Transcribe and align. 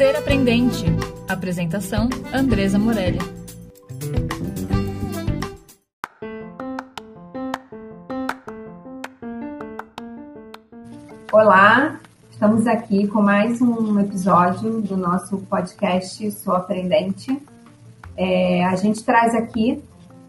Ser 0.00 0.16
Aprendente. 0.16 0.86
Apresentação: 1.28 2.08
Andresa 2.32 2.78
Morelli. 2.78 3.18
Olá, 11.30 12.00
estamos 12.30 12.66
aqui 12.66 13.08
com 13.08 13.20
mais 13.20 13.60
um 13.60 14.00
episódio 14.00 14.80
do 14.80 14.96
nosso 14.96 15.36
podcast 15.36 16.32
Sou 16.32 16.54
Aprendente. 16.54 17.38
É, 18.16 18.64
a 18.64 18.76
gente 18.76 19.04
traz 19.04 19.34
aqui 19.34 19.84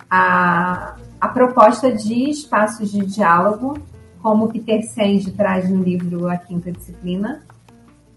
a, 0.09 0.97
a 1.21 1.29
proposta 1.29 1.93
de 1.93 2.29
espaços 2.29 2.91
de 2.91 3.05
diálogo, 3.05 3.77
como 4.21 4.49
Peter 4.49 4.83
Senge 4.83 5.31
traz 5.31 5.69
no 5.69 5.81
livro 5.81 6.27
A 6.27 6.35
Quinta 6.35 6.73
Disciplina. 6.73 7.41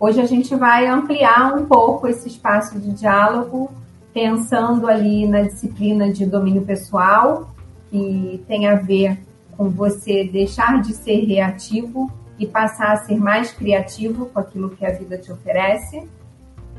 Hoje 0.07 0.21
a 0.21 0.27
gente 0.27 0.55
vai 0.55 0.87
ampliar 0.87 1.55
um 1.55 1.65
pouco 1.65 2.07
esse 2.07 2.29
espaço 2.29 2.79
de 2.79 2.93
diálogo, 2.93 3.71
pensando 4.13 4.87
ali 4.87 5.27
na 5.27 5.41
disciplina 5.41 6.13
de 6.13 6.27
domínio 6.27 6.61
pessoal, 6.61 7.49
que 7.91 8.45
tem 8.47 8.67
a 8.67 8.75
ver 8.75 9.19
com 9.57 9.71
você 9.71 10.25
deixar 10.25 10.83
de 10.83 10.93
ser 10.93 11.25
reativo 11.25 12.13
e 12.39 12.47
passar 12.47 12.93
a 12.93 12.97
ser 12.99 13.17
mais 13.17 13.51
criativo 13.51 14.27
com 14.27 14.39
aquilo 14.39 14.77
que 14.77 14.85
a 14.85 14.93
vida 14.93 15.17
te 15.17 15.33
oferece. 15.33 16.07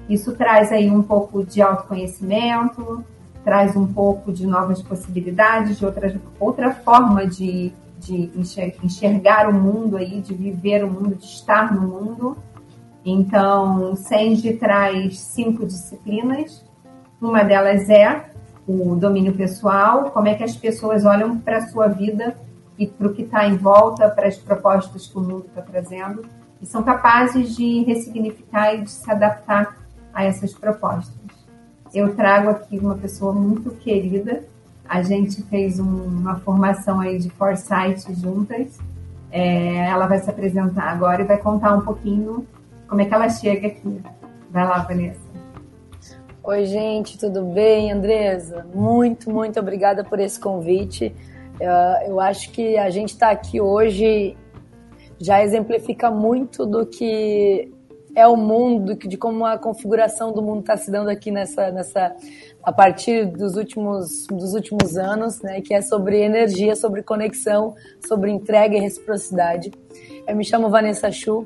Isso 0.08 0.36
traz 0.36 0.72
aí 0.72 0.92
um 0.92 1.02
pouco 1.02 1.44
de 1.44 1.64
autoconhecimento, 1.64 3.04
traz 3.44 3.76
um 3.76 3.92
pouco 3.92 4.32
de 4.32 4.46
novas 4.46 4.84
possibilidades, 4.84 5.80
de 5.80 5.84
outra, 5.84 6.16
outra 6.40 6.76
forma 6.76 7.26
de, 7.26 7.74
de 8.00 8.30
enxergar 8.84 9.50
o 9.50 9.54
mundo 9.54 9.98
aí, 9.98 10.22
de 10.22 10.36
viver 10.36 10.86
o 10.86 10.92
mundo, 10.92 11.16
de 11.16 11.26
estar 11.26 11.74
no 11.74 11.82
mundo. 11.88 12.38
Então, 13.06 13.96
Senji 13.96 14.54
traz 14.54 15.20
cinco 15.20 15.64
disciplinas. 15.66 16.66
Uma 17.22 17.44
delas 17.44 17.88
é 17.88 18.26
o 18.68 18.96
domínio 18.96 19.34
pessoal, 19.34 20.10
como 20.10 20.28
é 20.28 20.34
que 20.34 20.44
as 20.44 20.56
pessoas 20.56 21.06
olham 21.06 21.38
para 21.38 21.58
a 21.58 21.68
sua 21.68 21.88
vida 21.88 22.36
e 22.80 22.88
para 22.88 23.08
o 23.08 23.14
que 23.14 23.22
está 23.22 23.48
em 23.48 23.56
volta, 23.56 24.10
para 24.10 24.28
as 24.28 24.38
propostas 24.38 25.06
que 25.06 25.18
o 25.18 25.22
mundo 25.22 25.46
está 25.48 25.62
trazendo, 25.62 26.26
e 26.60 26.66
são 26.66 26.82
capazes 26.82 27.56
de 27.56 27.84
ressignificar 27.84 28.74
e 28.74 28.82
de 28.82 28.90
se 28.90 29.10
adaptar 29.10 29.78
a 30.12 30.26
essas 30.26 30.52
propostas. 30.54 31.14
Eu 31.94 32.16
trago 32.16 32.50
aqui 32.50 32.80
uma 32.80 32.96
pessoa 32.96 33.32
muito 33.32 33.70
querida, 33.70 34.44
a 34.88 35.02
gente 35.04 35.44
fez 35.44 35.80
um, 35.80 35.86
uma 35.86 36.38
formação 36.38 37.00
aí 37.00 37.20
de 37.20 37.30
Foresight 37.30 38.14
juntas, 38.20 38.78
é, 39.32 39.88
ela 39.88 40.08
vai 40.08 40.20
se 40.20 40.30
apresentar 40.30 40.90
agora 40.92 41.22
e 41.22 41.26
vai 41.26 41.38
contar 41.38 41.76
um 41.76 41.82
pouquinho 41.82 42.46
como 42.88 43.02
é 43.02 43.06
que 43.06 43.14
ela 43.14 43.30
chega 43.30 43.68
aqui. 43.68 44.02
Vai 44.50 44.66
lá, 44.66 44.80
Vanessa. 44.80 45.26
Oi, 46.44 46.66
gente, 46.66 47.18
tudo 47.18 47.44
bem? 47.44 47.92
Andresa, 47.92 48.66
muito, 48.74 49.32
muito 49.32 49.60
obrigada 49.60 50.04
por 50.04 50.20
esse 50.20 50.40
convite. 50.40 51.16
Eu 52.06 52.20
acho 52.20 52.52
que 52.52 52.78
a 52.78 52.90
gente 52.90 53.10
está 53.10 53.32
aqui 53.32 53.60
hoje 53.60 54.38
já 55.20 55.42
exemplifica 55.42 56.12
muito 56.12 56.66
do 56.66 56.86
que 56.86 57.72
é 58.16 58.26
o 58.28 58.38
mundo, 58.38 58.96
de 58.96 59.18
como 59.18 59.46
a 59.46 59.58
configuração 59.58 60.32
do 60.32 60.42
mundo 60.42 60.62
está 60.62 60.78
se 60.78 60.90
dando 60.90 61.10
aqui 61.10 61.32
nessa, 61.32 61.70
nessa 61.72 62.16
a 62.64 62.72
partir 62.72 63.26
dos 63.26 63.56
últimos, 63.58 64.26
dos 64.28 64.54
últimos 64.54 64.98
anos, 64.98 65.42
né, 65.42 65.62
que 65.62 65.74
é 65.74 65.82
sobre 65.82 66.22
energia, 66.22 66.76
sobre 66.76 67.04
conexão, 67.04 67.76
sobre 68.08 68.32
entrega 68.32 68.78
e 68.78 68.80
reciprocidade. 68.80 69.72
Eu 70.28 70.36
me 70.36 70.44
chamo 70.44 70.70
Vanessa 70.70 71.12
Chu, 71.12 71.46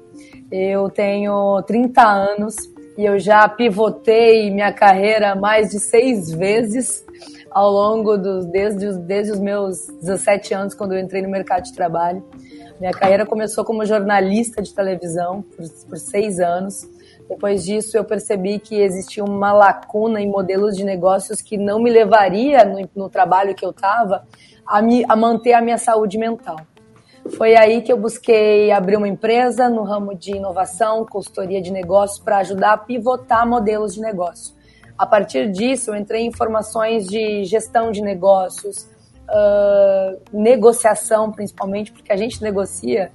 eu 0.50 0.90
tenho 0.90 1.62
30 1.64 2.02
anos 2.02 2.56
e 2.98 3.04
eu 3.06 3.20
já 3.20 3.48
pivotei 3.50 4.50
minha 4.50 4.72
carreira 4.72 5.36
mais 5.36 5.72
de 5.72 5.80
seis 5.82 6.32
vezes 6.32 7.06
ao 7.52 7.70
longo 7.70 8.18
dos 8.18 8.46
desde, 8.46 8.98
desde 9.00 9.34
os 9.34 9.40
meus 9.40 9.86
17 10.02 10.54
anos, 10.54 10.74
quando 10.74 10.94
eu 10.94 11.00
entrei 11.00 11.22
no 11.22 11.30
mercado 11.30 11.64
de 11.64 11.74
trabalho. 11.74 12.24
Minha 12.80 12.94
carreira 12.94 13.26
começou 13.26 13.66
como 13.66 13.86
jornalista 13.86 14.62
de 14.62 14.74
televisão 14.74 15.42
por, 15.42 15.68
por 15.90 15.98
seis 15.98 16.40
anos. 16.40 16.88
Depois 17.28 17.66
disso, 17.66 17.98
eu 17.98 18.06
percebi 18.06 18.60
que 18.60 18.80
existia 18.80 19.26
uma 19.26 19.52
lacuna 19.52 20.22
em 20.22 20.30
modelos 20.30 20.78
de 20.78 20.86
negócios 20.86 21.42
que 21.42 21.58
não 21.58 21.80
me 21.80 21.90
levaria 21.90 22.64
no, 22.64 22.90
no 22.96 23.10
trabalho 23.10 23.54
que 23.54 23.66
eu 23.66 23.72
estava 23.72 24.26
a, 24.66 24.80
a 25.10 25.16
manter 25.18 25.52
a 25.52 25.62
minha 25.62 25.78
saúde 25.78 26.18
mental. 26.18 26.56
Foi 27.38 27.56
aí 27.56 27.82
que 27.82 27.92
eu 27.92 27.98
busquei 27.98 28.72
abrir 28.72 28.98
uma 28.98 29.08
empresa 29.08 29.70
no 29.70 29.84
ramo 29.84 30.16
de 30.16 30.36
inovação, 30.36 31.06
consultoria 31.06 31.62
de 31.62 31.72
negócios, 31.72 32.20
para 32.20 32.38
ajudar 32.38 32.74
a 32.74 32.78
pivotar 32.78 33.48
modelos 33.48 33.94
de 33.94 34.02
negócio. 34.02 34.56
A 34.98 35.06
partir 35.06 35.52
disso, 35.52 35.92
eu 35.92 35.96
entrei 35.96 36.24
em 36.24 36.32
formações 36.32 37.06
de 37.06 37.46
gestão 37.46 37.92
de 37.92 38.02
negócios, 38.02 38.90
uh, 39.30 40.20
negociação, 40.34 41.32
principalmente, 41.32 41.92
porque 41.92 42.12
a 42.12 42.18
gente 42.18 42.42
negocia 42.42 43.12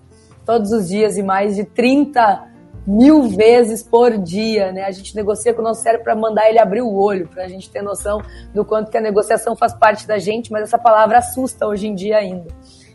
todos 0.46 0.72
os 0.72 0.88
dias 0.88 1.18
e 1.18 1.22
mais 1.22 1.56
de 1.56 1.64
30 1.64 2.48
mil 2.86 3.22
vezes 3.22 3.82
por 3.82 4.16
dia, 4.18 4.72
né? 4.72 4.84
A 4.84 4.90
gente 4.90 5.14
negocia 5.16 5.54
com 5.54 5.60
o 5.60 5.64
nosso 5.64 5.82
cérebro 5.82 6.04
para 6.04 6.14
mandar 6.14 6.48
ele 6.48 6.58
abrir 6.58 6.82
o 6.82 6.94
olho, 6.94 7.28
para 7.28 7.44
a 7.44 7.48
gente 7.48 7.70
ter 7.70 7.82
noção 7.82 8.20
do 8.52 8.64
quanto 8.64 8.90
que 8.90 8.98
a 8.98 9.00
negociação 9.00 9.56
faz 9.56 9.74
parte 9.74 10.06
da 10.06 10.18
gente, 10.18 10.52
mas 10.52 10.64
essa 10.64 10.78
palavra 10.78 11.18
assusta 11.18 11.66
hoje 11.66 11.86
em 11.86 11.94
dia 11.94 12.18
ainda. 12.18 12.48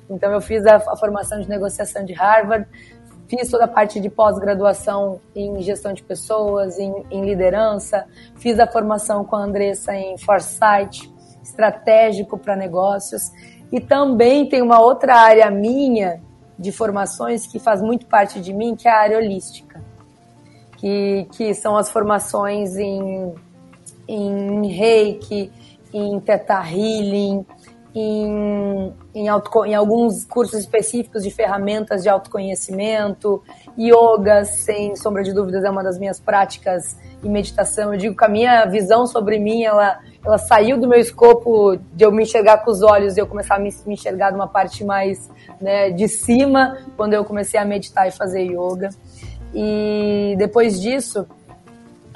Então 0.09 0.31
eu 0.31 0.41
fiz 0.41 0.65
a, 0.65 0.77
a 0.77 0.97
formação 0.97 1.39
de 1.39 1.47
negociação 1.47 2.03
de 2.03 2.13
Harvard, 2.13 2.67
Fiz 3.29 3.47
toda 3.47 3.65
a 3.65 3.67
parte 3.67 3.99
de 3.99 4.09
pós-graduação 4.09 5.21
em 5.35 5.61
gestão 5.61 5.93
de 5.93 6.01
pessoas, 6.01 6.79
em, 6.79 6.91
em, 7.11 7.23
liderança. 7.23 8.07
Fiz 8.37 8.59
a 8.59 8.65
formação 8.65 9.23
com 9.23 9.35
a 9.35 9.43
Andressa 9.43 9.95
em 9.95 10.17
Foresight, 10.17 11.13
estratégico 11.43 12.39
para 12.39 12.55
negócios. 12.55 13.31
E 13.71 13.79
também 13.79 14.49
tem 14.49 14.63
uma 14.63 14.81
outra 14.81 15.15
área 15.15 15.51
minha 15.51 16.23
de 16.57 16.71
formações 16.71 17.45
que 17.45 17.59
faz 17.59 17.83
muito 17.83 18.07
parte 18.07 18.41
de 18.41 18.51
mim, 18.51 18.75
que 18.75 18.87
é 18.87 18.91
a 18.91 18.99
área 18.99 19.17
holística. 19.19 19.79
Que, 20.77 21.27
que 21.31 21.53
são 21.53 21.77
as 21.77 21.91
formações 21.91 22.77
em, 22.77 23.35
em 24.07 24.65
reiki, 24.71 25.51
em 25.93 26.19
teta 26.19 26.63
healing, 26.67 27.45
em, 27.99 28.93
em, 29.13 29.27
auto, 29.27 29.65
em, 29.65 29.75
alguns 29.75 30.23
cursos 30.23 30.59
específicos 30.59 31.23
de 31.23 31.31
ferramentas 31.31 32.01
de 32.01 32.09
autoconhecimento, 32.09 33.43
yoga, 33.77 34.45
sem 34.45 34.95
sombra 34.95 35.21
de 35.21 35.33
dúvidas, 35.33 35.63
é 35.63 35.69
uma 35.69 35.83
das 35.83 35.99
minhas 35.99 36.19
práticas 36.19 36.97
e 37.21 37.27
meditação. 37.27 37.93
Eu 37.93 37.99
digo 37.99 38.15
que 38.15 38.23
a 38.23 38.29
minha 38.29 38.65
visão 38.65 39.05
sobre 39.05 39.37
mim, 39.37 39.63
ela, 39.63 39.99
ela 40.23 40.37
saiu 40.37 40.79
do 40.79 40.87
meu 40.87 40.99
escopo 40.99 41.77
de 41.93 42.05
eu 42.05 42.11
me 42.11 42.23
enxergar 42.23 42.59
com 42.59 42.71
os 42.71 42.81
olhos 42.81 43.17
e 43.17 43.19
eu 43.19 43.27
começar 43.27 43.55
a 43.55 43.59
me, 43.59 43.69
me 43.85 43.95
enxergar 43.95 44.29
de 44.29 44.35
uma 44.35 44.47
parte 44.47 44.83
mais 44.85 45.29
né, 45.59 45.89
de 45.89 46.07
cima, 46.07 46.77
quando 46.95 47.13
eu 47.13 47.25
comecei 47.25 47.59
a 47.59 47.65
meditar 47.65 48.07
e 48.07 48.11
fazer 48.11 48.43
yoga. 48.43 48.89
E 49.53 50.35
depois 50.37 50.79
disso, 50.79 51.27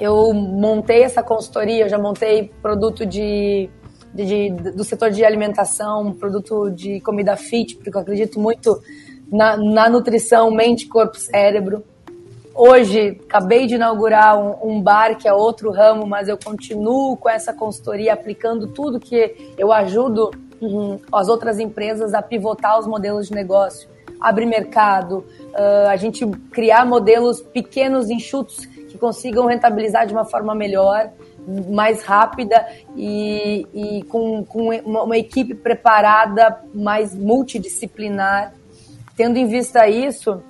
eu 0.00 0.32
montei 0.32 1.02
essa 1.02 1.22
consultoria, 1.22 1.84
eu 1.84 1.88
já 1.88 1.98
montei 1.98 2.50
produto 2.62 3.04
de 3.04 3.68
de, 4.14 4.50
do 4.50 4.84
setor 4.84 5.10
de 5.10 5.24
alimentação, 5.24 6.12
produto 6.12 6.70
de 6.70 7.00
comida 7.00 7.36
fit, 7.36 7.74
porque 7.74 7.90
eu 7.90 8.00
acredito 8.00 8.38
muito 8.38 8.80
na, 9.30 9.56
na 9.56 9.88
nutrição 9.88 10.50
mente, 10.50 10.86
corpo, 10.86 11.18
cérebro. 11.18 11.82
Hoje, 12.54 13.20
acabei 13.28 13.66
de 13.66 13.74
inaugurar 13.74 14.38
um, 14.38 14.74
um, 14.74 14.80
bar, 14.80 15.18
que 15.18 15.26
é 15.26 15.34
outro 15.34 15.72
ramo, 15.72 16.06
mas 16.06 16.28
eu 16.28 16.38
continuo 16.38 17.16
com 17.16 17.28
essa 17.28 17.52
consultoria, 17.52 18.12
aplicando 18.12 18.68
tudo 18.68 19.00
que 19.00 19.52
eu 19.58 19.72
ajudo 19.72 20.30
uhum, 20.60 21.00
as 21.12 21.28
outras 21.28 21.58
empresas 21.58 22.14
a 22.14 22.22
pivotar 22.22 22.78
os 22.78 22.86
modelos 22.86 23.26
de 23.26 23.34
negócio, 23.34 23.88
abrir 24.20 24.46
mercado, 24.46 25.24
uh, 25.52 25.88
a 25.88 25.96
gente 25.96 26.24
criar 26.52 26.86
modelos 26.86 27.40
pequenos, 27.40 28.08
enxutos, 28.08 28.66
que 28.66 28.96
consigam 28.96 29.46
rentabilizar 29.46 30.06
de 30.06 30.12
uma 30.12 30.24
forma 30.24 30.54
melhor 30.54 31.10
mais 31.46 32.02
rápida 32.02 32.66
e, 32.96 33.66
e 33.74 34.02
com, 34.04 34.44
com 34.44 34.68
uma, 34.84 35.16
equipe 35.16 35.54
preparada, 35.54 36.60
mais 36.74 37.14
multidisciplinar. 37.14 38.54
Tendo 39.16 39.38
em 39.38 39.46
vista 39.46 39.86
isso, 39.88 40.42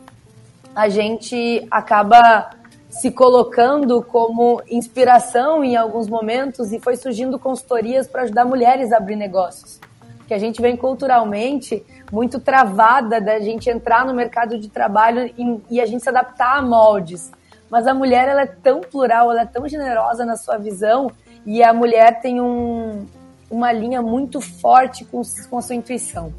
a 0.74 0.88
gente 0.88 1.66
acaba 1.70 2.50
se 2.88 3.10
colocando 3.10 4.02
como 4.02 4.62
inspiração 4.68 5.64
em 5.64 5.76
alguns 5.76 6.08
momentos 6.08 6.72
e 6.72 6.78
foi 6.78 6.96
surgindo 6.96 7.38
consultorias 7.38 8.06
para 8.06 8.22
ajudar 8.22 8.44
mulheres 8.44 8.92
a 8.92 8.98
abrir 8.98 9.16
negócios. 9.16 9.80
Que 10.28 10.32
a 10.32 10.38
gente 10.38 10.62
vem 10.62 10.76
culturalmente 10.76 11.84
muito 12.12 12.38
travada 12.38 13.20
da 13.20 13.40
gente 13.40 13.68
entrar 13.68 14.06
no 14.06 14.14
mercado 14.14 14.58
de 14.58 14.68
trabalho 14.68 15.30
e, 15.36 15.60
e 15.76 15.80
a 15.80 15.86
gente 15.86 16.02
se 16.02 16.08
adaptar 16.08 16.58
a 16.58 16.62
moldes 16.62 17.30
mas 17.74 17.88
a 17.88 17.92
mulher 17.92 18.28
ela 18.28 18.42
é 18.42 18.46
tão 18.46 18.82
plural, 18.82 19.32
ela 19.32 19.40
é 19.40 19.46
tão 19.46 19.66
generosa 19.66 20.24
na 20.24 20.36
sua 20.36 20.56
visão 20.56 21.10
e 21.44 21.60
a 21.60 21.74
mulher 21.74 22.20
tem 22.20 22.40
um, 22.40 23.04
uma 23.50 23.72
linha 23.72 24.00
muito 24.00 24.40
forte 24.40 25.04
com, 25.04 25.20
com 25.50 25.58
a 25.58 25.60
sua 25.60 25.74
intuição. 25.74 26.32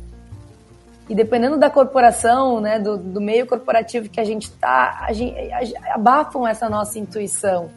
E 1.10 1.14
dependendo 1.14 1.58
da 1.58 1.70
corporação, 1.70 2.62
né, 2.62 2.80
do, 2.80 2.98
do 2.98 3.20
meio 3.20 3.46
corporativo 3.46 4.08
que 4.08 4.22
a 4.22 4.24
gente 4.24 4.44
está, 4.44 5.00
a 5.02 5.12
gente, 5.12 5.38
a, 5.52 5.96
abafam 5.96 6.48
essa 6.48 6.70
nossa 6.70 6.98
intuição. 6.98 7.70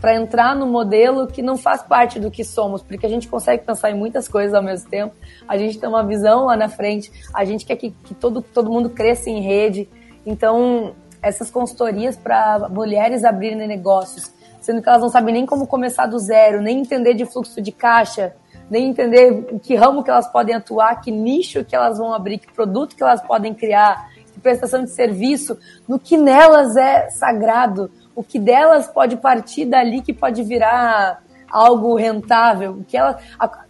para 0.00 0.16
entrar 0.16 0.56
no 0.56 0.66
modelo 0.66 1.28
que 1.28 1.40
não 1.40 1.56
faz 1.56 1.84
parte 1.84 2.18
do 2.18 2.32
que 2.32 2.42
somos, 2.42 2.82
porque 2.82 3.06
a 3.06 3.08
gente 3.08 3.28
consegue 3.28 3.64
pensar 3.64 3.92
em 3.92 3.94
muitas 3.94 4.26
coisas 4.26 4.54
ao 4.54 4.62
mesmo 4.62 4.90
tempo, 4.90 5.14
a 5.46 5.56
gente 5.56 5.78
tem 5.78 5.88
uma 5.88 6.02
visão 6.02 6.46
lá 6.46 6.56
na 6.56 6.68
frente, 6.68 7.12
a 7.32 7.44
gente 7.44 7.64
quer 7.64 7.76
que, 7.76 7.92
que 7.92 8.12
todo, 8.12 8.42
todo 8.42 8.72
mundo 8.72 8.90
cresça 8.90 9.30
em 9.30 9.40
rede. 9.40 9.88
Então, 10.26 10.96
essas 11.24 11.50
consultorias 11.50 12.16
para 12.16 12.68
mulheres 12.68 13.24
abrirem 13.24 13.66
negócios, 13.66 14.30
sendo 14.60 14.82
que 14.82 14.88
elas 14.88 15.02
não 15.02 15.08
sabem 15.08 15.34
nem 15.34 15.46
como 15.46 15.66
começar 15.66 16.06
do 16.06 16.18
zero, 16.18 16.60
nem 16.60 16.80
entender 16.80 17.14
de 17.14 17.24
fluxo 17.24 17.60
de 17.60 17.72
caixa, 17.72 18.34
nem 18.70 18.88
entender 18.88 19.58
que 19.62 19.74
ramo 19.74 20.02
que 20.02 20.10
elas 20.10 20.28
podem 20.28 20.54
atuar, 20.54 21.00
que 21.00 21.10
nicho 21.10 21.64
que 21.64 21.74
elas 21.74 21.98
vão 21.98 22.12
abrir, 22.12 22.38
que 22.38 22.52
produto 22.52 22.94
que 22.94 23.02
elas 23.02 23.22
podem 23.22 23.54
criar, 23.54 24.10
que 24.32 24.40
prestação 24.40 24.84
de 24.84 24.90
serviço, 24.90 25.58
no 25.88 25.98
que 25.98 26.16
nelas 26.16 26.76
é 26.76 27.08
sagrado, 27.10 27.90
o 28.14 28.22
que 28.22 28.38
delas 28.38 28.86
pode 28.86 29.16
partir 29.16 29.64
dali 29.64 30.00
que 30.00 30.12
pode 30.12 30.42
virar 30.42 31.22
algo 31.50 31.94
rentável, 31.94 32.82
que 32.88 32.96
ela, 32.96 33.18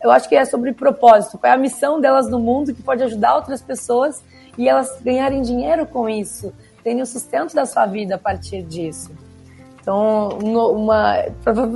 eu 0.02 0.10
acho 0.10 0.28
que 0.28 0.34
é 0.34 0.44
sobre 0.44 0.72
propósito, 0.72 1.36
qual 1.38 1.52
é 1.52 1.54
a 1.54 1.58
missão 1.58 2.00
delas 2.00 2.30
no 2.30 2.38
mundo 2.38 2.74
que 2.74 2.82
pode 2.82 3.02
ajudar 3.02 3.36
outras 3.36 3.60
pessoas 3.60 4.22
e 4.56 4.68
elas 4.68 5.00
ganharem 5.02 5.42
dinheiro 5.42 5.84
com 5.86 6.08
isso, 6.08 6.52
terem 6.84 7.02
o 7.02 7.06
sustento 7.06 7.54
da 7.54 7.64
sua 7.64 7.86
vida 7.86 8.14
a 8.14 8.18
partir 8.18 8.62
disso. 8.62 9.10
Então, 9.80 10.28
uma, 10.38 11.16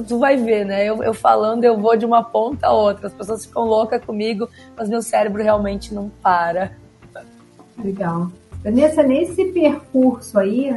tu 0.07 0.19
vai 0.19 0.37
ver, 0.37 0.65
né? 0.65 0.85
Eu, 0.85 1.03
eu, 1.03 1.13
falando, 1.13 1.65
eu 1.65 1.79
vou 1.79 1.97
de 1.97 2.07
uma 2.07 2.23
ponta 2.23 2.69
a 2.69 2.73
outra. 2.73 3.09
As 3.09 3.13
pessoas 3.13 3.45
ficam 3.45 3.65
loucas 3.65 4.03
comigo, 4.03 4.49
mas 4.77 4.89
meu 4.89 5.03
cérebro 5.03 5.43
realmente 5.43 5.93
não 5.93 6.11
para. 6.23 6.73
Legal. 7.83 8.31
Vanessa, 8.65 9.03
nesse 9.03 9.47
percurso 9.47 10.39
aí, 10.39 10.75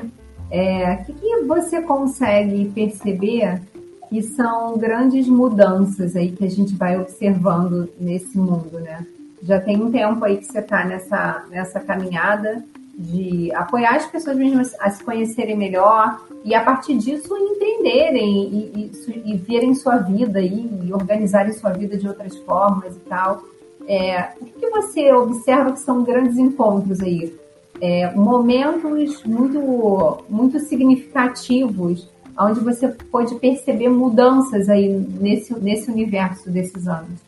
é, 0.50 0.94
o 0.94 1.06
que, 1.06 1.14
que 1.14 1.42
você 1.44 1.82
consegue 1.82 2.70
perceber 2.76 3.62
que 4.10 4.22
são 4.22 4.78
grandes 4.78 5.26
mudanças 5.28 6.18
aí 6.18 6.34
que 6.34 6.44
a 6.44 6.50
gente 6.50 6.76
vai 6.76 7.00
observando 7.00 7.90
nesse 7.98 8.38
mundo, 8.38 8.78
né? 8.80 9.06
Já 9.42 9.60
tem 9.60 9.82
um 9.82 9.90
tempo 9.90 10.24
aí 10.26 10.36
que 10.38 10.46
você 10.46 10.60
está 10.60 10.84
nessa, 10.84 11.46
nessa 11.50 11.80
caminhada 11.80 12.62
de 12.98 13.54
apoiar 13.54 13.96
as 13.96 14.06
pessoas 14.06 14.38
mesmas 14.38 14.76
a 14.80 14.90
se 14.90 15.04
conhecerem 15.04 15.58
melhor 15.58 16.22
e 16.44 16.54
a 16.54 16.64
partir 16.64 16.98
disso 16.98 17.36
entenderem 17.36 18.44
e, 18.76 18.92
e, 19.08 19.32
e 19.34 19.38
verem 19.38 19.74
sua 19.74 19.98
vida 19.98 20.40
aí, 20.40 20.70
e 20.84 20.94
organizarem 20.94 21.54
sua 21.54 21.72
vida 21.72 21.98
de 21.98 22.08
outras 22.08 22.36
formas 22.40 22.96
e 22.96 23.00
tal. 23.02 23.42
É, 23.88 24.30
o 24.40 24.46
que, 24.46 24.52
que 24.52 24.70
você 24.70 25.12
observa 25.12 25.72
que 25.72 25.80
são 25.80 26.04
grandes 26.04 26.38
encontros 26.38 27.02
aí? 27.02 27.36
É, 27.80 28.12
momentos 28.12 29.24
muito, 29.24 30.24
muito 30.30 30.60
significativos 30.60 32.08
onde 32.38 32.60
você 32.60 32.88
pode 32.88 33.36
perceber 33.36 33.90
mudanças 33.90 34.70
aí 34.70 34.88
nesse, 34.90 35.54
nesse 35.60 35.92
universo 35.92 36.50
desses 36.50 36.88
anos. 36.88 37.20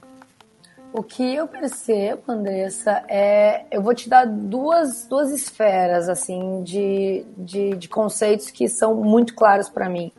O 0.94 1.02
que 1.02 1.34
eu 1.34 1.48
percebo, 1.48 2.22
Andressa, 2.28 3.04
é. 3.08 3.66
Eu 3.72 3.82
vou 3.82 3.96
te 3.96 4.08
dar 4.08 4.28
duas, 4.28 5.08
duas 5.08 5.32
esferas, 5.32 6.08
assim, 6.08 6.62
de, 6.62 7.26
de, 7.36 7.76
de 7.76 7.90
conceitos 7.90 8.52
que 8.52 8.70
são 8.70 8.94
muito 8.94 9.34
claros 9.34 9.68
para 9.70 9.90
mim. 9.90 10.12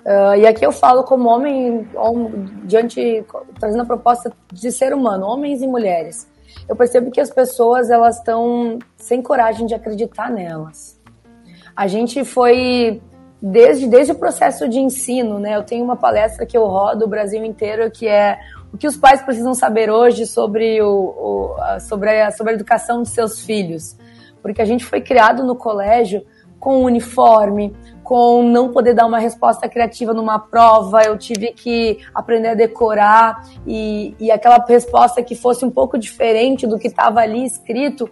Uh, 0.00 0.34
e 0.36 0.44
aqui 0.44 0.66
eu 0.66 0.72
falo 0.72 1.04
como 1.04 1.28
homem, 1.28 1.88
homem, 1.94 2.50
diante, 2.64 3.24
trazendo 3.60 3.82
a 3.84 3.86
proposta 3.86 4.32
de 4.52 4.72
ser 4.72 4.92
humano, 4.92 5.24
homens 5.24 5.62
e 5.62 5.68
mulheres. 5.68 6.28
Eu 6.68 6.74
percebo 6.74 7.12
que 7.12 7.20
as 7.20 7.30
pessoas, 7.30 7.88
elas 7.88 8.18
estão 8.18 8.80
sem 8.96 9.22
coragem 9.22 9.66
de 9.66 9.74
acreditar 9.74 10.28
nelas. 10.28 11.00
A 11.76 11.86
gente 11.86 12.24
foi 12.24 13.00
desde, 13.40 13.86
desde 13.86 14.10
o 14.10 14.16
processo 14.16 14.68
de 14.68 14.80
ensino, 14.80 15.38
né? 15.38 15.54
Eu 15.54 15.62
tenho 15.62 15.84
uma 15.84 15.96
palestra 15.96 16.44
que 16.44 16.56
eu 16.56 16.66
rodo 16.66 17.04
o 17.04 17.08
Brasil 17.08 17.44
inteiro 17.44 17.88
que 17.88 18.08
é 18.08 18.40
o 18.72 18.78
que 18.78 18.86
os 18.86 18.96
pais 18.96 19.20
precisam 19.22 19.54
saber 19.54 19.90
hoje 19.90 20.26
sobre, 20.26 20.80
o, 20.80 20.88
o 20.88 21.80
sobre, 21.80 22.22
a, 22.22 22.30
sobre 22.30 22.52
a 22.52 22.56
educação 22.56 23.02
de 23.02 23.08
seus 23.10 23.44
filhos. 23.44 23.96
Porque 24.40 24.62
a 24.62 24.64
gente 24.64 24.84
foi 24.84 25.00
criado 25.00 25.44
no 25.44 25.54
colégio 25.54 26.24
com 26.58 26.84
uniforme, 26.84 27.74
com 28.02 28.42
não 28.42 28.70
poder 28.70 28.94
dar 28.94 29.06
uma 29.06 29.18
resposta 29.18 29.68
criativa 29.68 30.14
numa 30.14 30.38
prova, 30.38 31.02
eu 31.02 31.18
tive 31.18 31.52
que 31.52 31.98
aprender 32.14 32.48
a 32.48 32.54
decorar 32.54 33.44
e, 33.66 34.14
e 34.18 34.30
aquela 34.30 34.64
resposta 34.64 35.22
que 35.22 35.34
fosse 35.34 35.64
um 35.64 35.70
pouco 35.70 35.98
diferente 35.98 36.66
do 36.66 36.78
que 36.78 36.86
estava 36.86 37.20
ali 37.20 37.44
escrito, 37.44 38.08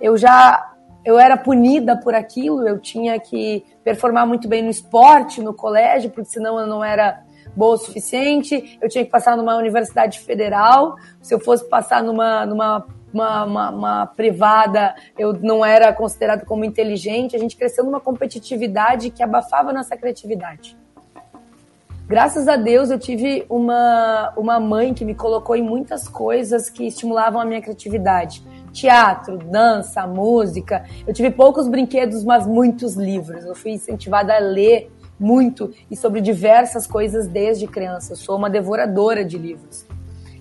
eu 0.00 0.16
já 0.16 0.72
eu 1.06 1.18
era 1.20 1.36
punida 1.36 1.96
por 1.96 2.14
aquilo, 2.14 2.66
eu 2.66 2.80
tinha 2.80 3.18
que 3.20 3.64
performar 3.84 4.26
muito 4.26 4.48
bem 4.48 4.62
no 4.62 4.70
esporte, 4.70 5.40
no 5.40 5.54
colégio, 5.54 6.10
porque 6.10 6.28
senão 6.28 6.58
eu 6.58 6.66
não 6.66 6.82
era 6.82 7.22
boa 7.56 7.74
o 7.74 7.78
suficiente, 7.78 8.78
eu 8.80 8.88
tinha 8.88 9.04
que 9.04 9.10
passar 9.10 9.36
numa 9.36 9.56
universidade 9.56 10.20
federal, 10.20 10.96
se 11.22 11.34
eu 11.34 11.40
fosse 11.40 11.68
passar 11.68 12.02
numa, 12.02 12.44
numa 12.44 12.86
uma, 13.12 13.44
uma, 13.44 13.70
uma, 13.70 14.06
privada, 14.06 14.94
eu 15.18 15.32
não 15.32 15.64
era 15.64 15.90
considerado 15.92 16.44
como 16.44 16.66
inteligente. 16.66 17.34
A 17.34 17.38
gente 17.38 17.56
cresceu 17.56 17.82
numa 17.82 18.00
competitividade 18.00 19.08
que 19.08 19.22
abafava 19.22 19.72
nossa 19.72 19.96
criatividade. 19.96 20.76
Graças 22.08 22.46
a 22.46 22.56
Deus 22.56 22.88
eu 22.88 23.00
tive 23.00 23.44
uma, 23.48 24.32
uma 24.36 24.60
mãe 24.60 24.94
que 24.94 25.04
me 25.04 25.12
colocou 25.12 25.56
em 25.56 25.62
muitas 25.62 26.06
coisas 26.06 26.70
que 26.70 26.86
estimulavam 26.86 27.40
a 27.40 27.44
minha 27.44 27.60
criatividade. 27.60 28.44
Teatro, 28.72 29.38
dança, 29.38 30.06
música. 30.06 30.84
Eu 31.04 31.12
tive 31.12 31.30
poucos 31.30 31.66
brinquedos, 31.66 32.22
mas 32.22 32.46
muitos 32.46 32.94
livros. 32.94 33.44
Eu 33.44 33.56
fui 33.56 33.72
incentivada 33.72 34.36
a 34.36 34.38
ler 34.38 34.88
muito 35.18 35.72
e 35.90 35.96
sobre 35.96 36.20
diversas 36.20 36.86
coisas 36.86 37.26
desde 37.26 37.66
criança. 37.66 38.12
Eu 38.12 38.16
sou 38.16 38.36
uma 38.36 38.50
devoradora 38.50 39.24
de 39.24 39.38
livros. 39.38 39.86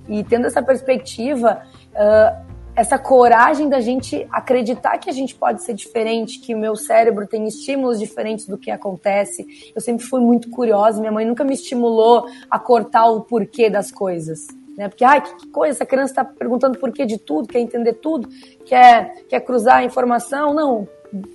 E 0.07 0.24
tendo 0.24 0.45
essa 0.45 0.62
perspectiva, 0.62 1.62
uh, 1.94 2.45
essa 2.75 3.00
coragem 3.00 3.69
da 3.69 3.80
gente 3.80 4.27
acreditar 4.30 4.98
que 4.98 5.10
a 5.10 5.13
gente 5.13 5.33
pode 5.33 5.63
ser 5.63 5.74
diferente, 5.74 6.39
que 6.39 6.54
o 6.54 6.57
meu 6.57 6.75
cérebro 6.75 7.25
tem 7.25 7.48
estímulos 7.48 7.98
diferentes 7.98 8.48
do 8.48 8.57
que 8.57 8.69
acontece. 8.69 9.72
Eu 9.74 9.81
sempre 9.81 10.06
fui 10.06 10.19
muito 10.19 10.50
curiosa, 10.50 11.00
minha 11.00 11.12
mãe 11.12 11.25
nunca 11.25 11.44
me 11.44 11.54
estimulou 11.54 12.28
a 12.50 12.60
cortar 12.60 13.06
o 13.06 13.21
porquê 13.21 13.69
das 13.69 13.92
coisas. 13.92 14.48
Né? 14.78 14.89
Porque, 14.89 15.06
ai, 15.06 15.21
que, 15.21 15.48
coisa, 15.48 15.78
essa 15.78 15.86
criança 15.86 16.12
está 16.12 16.25
perguntando 16.25 16.78
porquê 16.78 17.06
de 17.06 17.18
tudo, 17.18 17.48
quer 17.48 17.60
entender 17.60 17.94
tudo, 17.94 18.28
quer, 18.66 19.24
quer 19.30 19.39
cruzar 19.39 19.78
a 19.78 19.83
informação. 19.86 20.54
Não, 20.54 20.88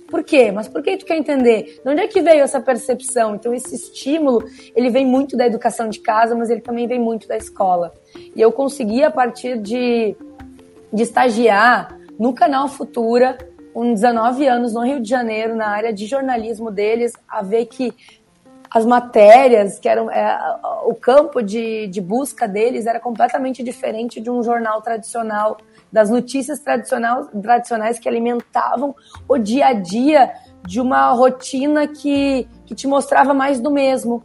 por 0.09 0.23
quê? 0.23 0.51
Mas 0.51 0.67
por 0.67 0.81
que 0.81 0.97
tu 0.97 1.05
quer 1.05 1.17
entender? 1.17 1.81
De 1.83 1.89
onde 1.89 2.01
é 2.01 2.07
que 2.07 2.21
veio 2.21 2.43
essa 2.43 2.59
percepção? 2.59 3.35
Então, 3.35 3.53
esse 3.53 3.75
estímulo, 3.75 4.43
ele 4.75 4.89
vem 4.89 5.05
muito 5.05 5.37
da 5.37 5.45
educação 5.45 5.89
de 5.89 5.99
casa, 5.99 6.35
mas 6.35 6.49
ele 6.49 6.61
também 6.61 6.87
vem 6.87 6.99
muito 6.99 7.27
da 7.27 7.37
escola. 7.37 7.93
E 8.35 8.41
eu 8.41 8.51
consegui, 8.51 9.03
a 9.03 9.11
partir 9.11 9.57
de, 9.57 10.15
de 10.91 11.03
estagiar 11.03 11.97
no 12.19 12.33
canal 12.33 12.67
Futura, 12.67 13.37
com 13.73 13.93
19 13.93 14.45
anos, 14.47 14.73
no 14.73 14.83
Rio 14.83 14.99
de 14.99 15.09
Janeiro, 15.09 15.55
na 15.55 15.67
área 15.67 15.93
de 15.93 16.05
jornalismo 16.05 16.69
deles, 16.69 17.13
a 17.27 17.41
ver 17.41 17.65
que 17.65 17.93
as 18.69 18.85
matérias, 18.85 19.79
que 19.79 19.89
eram 19.89 20.09
é, 20.09 20.39
o 20.85 20.95
campo 20.95 21.41
de, 21.41 21.87
de 21.87 21.99
busca 21.99 22.47
deles 22.47 22.85
era 22.85 23.01
completamente 23.01 23.61
diferente 23.61 24.21
de 24.21 24.29
um 24.29 24.41
jornal 24.41 24.81
tradicional 24.81 25.57
das 25.91 26.09
notícias 26.09 26.59
tradicionais, 26.59 27.27
tradicionais 27.41 27.99
que 27.99 28.07
alimentavam 28.07 28.95
o 29.27 29.37
dia 29.37 29.67
a 29.67 29.73
dia 29.73 30.31
de 30.65 30.79
uma 30.79 31.11
rotina 31.11 31.87
que, 31.87 32.47
que 32.65 32.73
te 32.73 32.87
mostrava 32.87 33.33
mais 33.33 33.59
do 33.59 33.71
mesmo, 33.71 34.23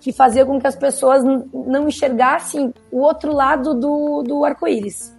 que 0.00 0.12
fazia 0.12 0.44
com 0.44 0.60
que 0.60 0.66
as 0.66 0.76
pessoas 0.76 1.22
não 1.24 1.88
enxergassem 1.88 2.72
o 2.90 2.98
outro 3.00 3.32
lado 3.32 3.74
do, 3.74 4.22
do 4.22 4.44
arco-íris. 4.44 5.16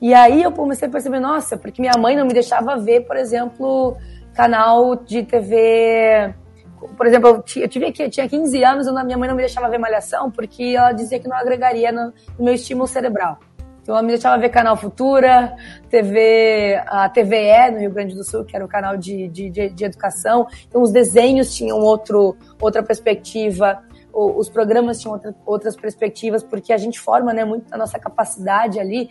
E 0.00 0.12
aí 0.12 0.42
eu 0.42 0.52
comecei 0.52 0.88
a 0.88 0.90
perceber, 0.90 1.20
nossa, 1.20 1.56
porque 1.56 1.80
minha 1.80 1.96
mãe 1.98 2.16
não 2.16 2.26
me 2.26 2.32
deixava 2.32 2.76
ver, 2.76 3.06
por 3.06 3.16
exemplo, 3.16 3.96
canal 4.34 4.96
de 4.96 5.22
TV. 5.22 6.34
Por 6.96 7.06
exemplo, 7.06 7.42
eu, 7.56 7.68
tive, 7.68 7.94
eu 7.98 8.10
tinha 8.10 8.28
15 8.28 8.64
anos 8.64 8.86
e 8.86 9.04
minha 9.04 9.16
mãe 9.16 9.28
não 9.28 9.36
me 9.36 9.42
deixava 9.42 9.68
ver 9.68 9.78
Malhação 9.78 10.30
porque 10.30 10.74
ela 10.76 10.92
dizia 10.92 11.18
que 11.18 11.28
não 11.28 11.36
agregaria 11.36 11.90
no, 11.90 12.12
no 12.38 12.44
meu 12.44 12.54
estímulo 12.54 12.86
cerebral. 12.86 13.38
Então, 13.84 13.94
a 13.94 14.00
me 14.00 14.08
deixava 14.08 14.40
ver 14.40 14.48
Canal 14.48 14.78
Futura, 14.78 15.54
TV, 15.90 16.82
a 16.86 17.06
TVE 17.06 17.70
no 17.70 17.80
Rio 17.80 17.90
Grande 17.90 18.14
do 18.14 18.24
Sul, 18.24 18.42
que 18.42 18.56
era 18.56 18.64
o 18.64 18.68
canal 18.68 18.96
de, 18.96 19.28
de, 19.28 19.50
de, 19.50 19.68
de 19.68 19.84
educação. 19.84 20.46
Então, 20.66 20.80
os 20.80 20.90
desenhos 20.90 21.54
tinham 21.54 21.78
outro, 21.78 22.34
outra 22.58 22.82
perspectiva, 22.82 23.82
os 24.10 24.48
programas 24.48 25.02
tinham 25.02 25.12
outra, 25.12 25.34
outras 25.44 25.76
perspectivas, 25.76 26.42
porque 26.42 26.72
a 26.72 26.78
gente 26.78 26.98
forma 26.98 27.34
né, 27.34 27.44
muito 27.44 27.66
a 27.74 27.76
nossa 27.76 27.98
capacidade 27.98 28.80
ali. 28.80 29.10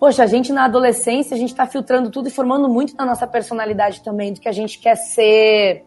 Poxa, 0.00 0.24
a 0.24 0.26
gente 0.26 0.52
na 0.52 0.64
adolescência, 0.64 1.36
a 1.36 1.38
gente 1.38 1.50
está 1.50 1.64
filtrando 1.64 2.10
tudo 2.10 2.26
e 2.26 2.30
formando 2.32 2.68
muito 2.68 2.96
da 2.96 3.06
nossa 3.06 3.24
personalidade 3.24 4.02
também, 4.02 4.32
do 4.32 4.40
que 4.40 4.48
a 4.48 4.52
gente 4.52 4.80
quer 4.80 4.96
ser 4.96 5.84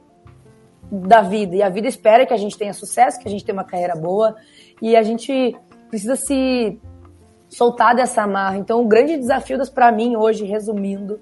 da 0.90 1.22
vida. 1.22 1.54
E 1.54 1.62
a 1.62 1.68
vida 1.68 1.90
espera 1.90 2.26
que 2.26 2.34
a 2.34 2.38
gente 2.38 2.58
tenha 2.58 2.72
sucesso, 2.72 3.20
que 3.20 3.28
a 3.28 3.32
gente 3.32 3.44
tenha 3.44 3.58
uma 3.58 3.66
carreira 3.66 3.94
boa. 3.94 4.38
E 4.82 4.96
a 4.96 5.04
gente 5.04 5.54
precisa 5.90 6.16
se 6.16 6.80
soltar 7.54 7.96
dessa 7.96 8.24
amarra. 8.24 8.58
Então, 8.58 8.82
o 8.82 8.88
grande 8.88 9.18
desafio 9.18 9.60
para 9.72 9.92
mim 9.92 10.16
hoje, 10.16 10.44
resumindo, 10.44 11.22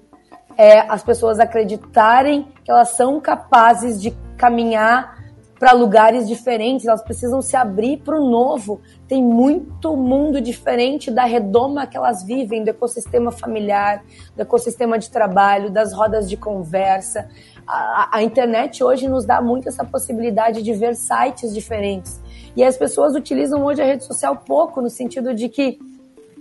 é 0.56 0.80
as 0.80 1.02
pessoas 1.02 1.38
acreditarem 1.38 2.48
que 2.64 2.70
elas 2.70 2.90
são 2.90 3.20
capazes 3.20 4.00
de 4.00 4.10
caminhar 4.36 5.22
para 5.58 5.72
lugares 5.74 6.26
diferentes, 6.26 6.88
elas 6.88 7.04
precisam 7.04 7.40
se 7.40 7.54
abrir 7.56 7.98
para 7.98 8.20
o 8.20 8.28
novo. 8.28 8.80
Tem 9.06 9.22
muito 9.22 9.96
mundo 9.96 10.40
diferente 10.40 11.08
da 11.08 11.22
redoma 11.22 11.86
que 11.86 11.96
elas 11.96 12.24
vivem, 12.24 12.64
do 12.64 12.70
ecossistema 12.70 13.30
familiar, 13.30 14.02
do 14.34 14.42
ecossistema 14.42 14.98
de 14.98 15.08
trabalho, 15.08 15.70
das 15.70 15.92
rodas 15.92 16.28
de 16.28 16.36
conversa. 16.36 17.28
A, 17.64 18.16
a 18.16 18.22
internet 18.24 18.82
hoje 18.82 19.06
nos 19.06 19.24
dá 19.24 19.40
muito 19.40 19.68
essa 19.68 19.84
possibilidade 19.84 20.62
de 20.62 20.72
ver 20.72 20.96
sites 20.96 21.54
diferentes. 21.54 22.20
E 22.56 22.64
as 22.64 22.76
pessoas 22.76 23.14
utilizam 23.14 23.64
hoje 23.64 23.80
a 23.80 23.84
rede 23.84 24.04
social 24.04 24.38
pouco, 24.44 24.80
no 24.80 24.90
sentido 24.90 25.32
de 25.32 25.48
que 25.48 25.78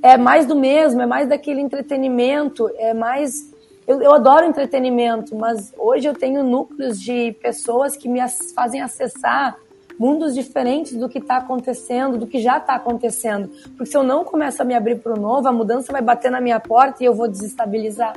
é 0.04 0.18
mais 0.18 0.46
do 0.46 0.56
mesmo, 0.56 1.02
é 1.02 1.06
mais 1.06 1.28
daquele 1.28 1.62
entretenimento, 1.62 2.70
é 2.78 2.94
mais 2.94 3.52
eu, 3.88 4.02
eu 4.02 4.14
adoro 4.14 4.46
entretenimento, 4.46 5.36
mas 5.36 5.74
hoje 5.78 6.08
eu 6.08 6.14
tenho 6.14 6.44
núcleos 6.44 7.02
de 7.02 7.34
pessoas 7.42 7.96
que 7.98 8.08
me 8.08 8.20
fazem 8.56 8.82
acessar 8.82 9.58
mundos 10.00 10.34
diferentes 10.34 10.96
do 10.98 11.10
que 11.10 11.20
está 11.20 11.38
acontecendo, 11.38 12.18
do 12.18 12.26
que 12.26 12.40
já 12.40 12.58
está 12.58 12.76
acontecendo. 12.76 13.50
Porque 13.76 13.86
se 13.86 13.98
eu 13.98 14.02
não 14.02 14.24
começo 14.24 14.62
a 14.62 14.66
me 14.66 14.74
abrir 14.74 15.00
para 15.00 15.14
o 15.14 15.20
novo, 15.20 15.48
a 15.48 15.52
mudança 15.52 15.92
vai 15.92 16.02
bater 16.02 16.32
na 16.32 16.40
minha 16.40 16.60
porta 16.60 17.04
e 17.04 17.06
eu 17.06 17.14
vou 17.14 17.28
desestabilizar. 17.28 18.16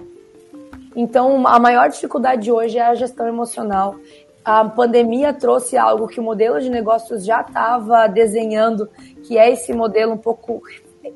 Então, 0.94 1.46
a 1.46 1.58
maior 1.58 1.88
dificuldade 1.88 2.50
hoje 2.52 2.78
é 2.78 2.82
a 2.82 2.94
gestão 2.94 3.26
emocional. 3.26 3.96
A 4.44 4.64
pandemia 4.64 5.32
trouxe 5.32 5.76
algo 5.76 6.06
que 6.06 6.20
o 6.20 6.22
modelo 6.22 6.60
de 6.60 6.70
negócios 6.70 7.24
já 7.24 7.40
estava 7.40 8.06
desenhando, 8.06 8.88
que 9.24 9.36
é 9.36 9.50
esse 9.50 9.72
modelo 9.72 10.12
um 10.12 10.18
pouco 10.18 10.62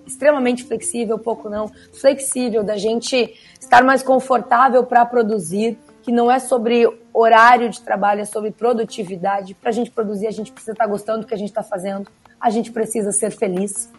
extremamente 0.06 0.64
flexível, 0.64 1.18
pouco 1.18 1.48
não, 1.48 1.70
flexível, 1.92 2.62
da 2.62 2.76
gente 2.76 3.34
estar 3.60 3.82
mais 3.84 4.02
confortável 4.02 4.84
para 4.84 5.04
produzir, 5.04 5.78
que 6.02 6.12
não 6.12 6.30
é 6.30 6.38
sobre 6.38 6.86
horário 7.12 7.68
de 7.68 7.80
trabalho, 7.80 8.20
é 8.20 8.24
sobre 8.24 8.50
produtividade. 8.50 9.54
Para 9.54 9.70
a 9.70 9.72
gente 9.72 9.90
produzir, 9.90 10.26
a 10.26 10.30
gente 10.30 10.52
precisa 10.52 10.72
estar 10.72 10.84
tá 10.84 10.90
gostando 10.90 11.20
do 11.20 11.26
que 11.26 11.34
a 11.34 11.38
gente 11.38 11.48
está 11.48 11.62
fazendo, 11.62 12.08
a 12.40 12.50
gente 12.50 12.72
precisa 12.72 13.12
ser 13.12 13.30
feliz. 13.30 13.90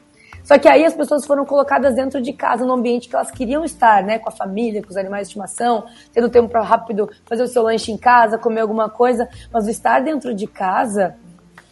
Só 0.44 0.58
que 0.58 0.68
aí 0.68 0.84
as 0.84 0.94
pessoas 0.94 1.26
foram 1.26 1.46
colocadas 1.46 1.96
dentro 1.96 2.22
de 2.22 2.34
casa, 2.34 2.66
no 2.66 2.74
ambiente 2.74 3.08
que 3.08 3.16
elas 3.16 3.30
queriam 3.30 3.64
estar, 3.64 4.04
né? 4.04 4.18
Com 4.18 4.30
a 4.30 4.32
família, 4.32 4.82
com 4.82 4.90
os 4.90 4.98
animais 4.98 5.28
de 5.28 5.32
estimação, 5.32 5.86
tendo 6.12 6.30
tempo 6.30 6.50
para 6.50 6.64
rápido 6.64 7.10
fazer 7.26 7.44
o 7.44 7.48
seu 7.48 7.62
lanche 7.62 7.92
em 7.92 7.98
casa, 7.98 8.38
comer 8.38 8.62
alguma 8.62 8.90
coisa. 8.90 9.30
Mas 9.52 9.68
o 9.68 9.70
estar 9.70 10.00
dentro 10.00 10.34
de 10.34 10.48
casa 10.48 11.16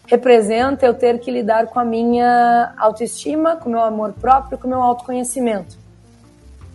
representa 0.07 0.85
eu 0.85 0.93
ter 0.93 1.19
que 1.19 1.29
lidar 1.29 1.67
com 1.67 1.79
a 1.79 1.85
minha 1.85 2.73
autoestima, 2.77 3.57
com 3.57 3.69
o 3.69 3.71
meu 3.71 3.81
amor 3.81 4.13
próprio, 4.13 4.57
com 4.57 4.65
o 4.65 4.69
meu 4.69 4.81
autoconhecimento. 4.81 5.77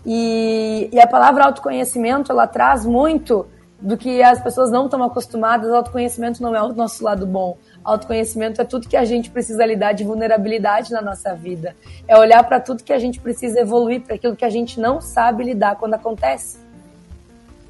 E, 0.05 0.89
e 0.93 1.01
a 1.01 1.07
palavra 1.07 1.45
autoconhecimento, 1.45 2.31
ela 2.31 2.47
traz 2.47 2.85
muito 2.85 3.47
do 3.81 3.97
que 3.97 4.23
as 4.23 4.41
pessoas 4.41 4.71
não 4.71 4.85
estão 4.85 5.03
acostumadas. 5.03 5.73
Autoconhecimento 5.73 6.43
não 6.43 6.55
é 6.55 6.63
o 6.63 6.73
nosso 6.73 7.03
lado 7.03 7.27
bom. 7.27 7.57
Autoconhecimento 7.83 8.61
é 8.61 8.65
tudo 8.65 8.89
que 8.89 8.97
a 8.97 9.05
gente 9.05 9.31
precisa 9.31 9.67
lidar 9.67 9.93
de 9.93 10.05
vulnerabilidade 10.05 10.93
na 10.93 11.03
nossa 11.03 11.35
vida. 11.35 11.75
É 12.07 12.17
olhar 12.17 12.45
para 12.45 12.61
tudo 12.61 12.85
que 12.85 12.93
a 12.93 12.99
gente 12.99 13.21
precisa 13.21 13.61
evoluir, 13.61 14.03
para 14.03 14.15
aquilo 14.15 14.37
que 14.37 14.45
a 14.45 14.51
gente 14.51 14.79
não 14.79 15.01
sabe 15.01 15.43
lidar 15.43 15.77
quando 15.77 15.95
acontece. 15.95 16.62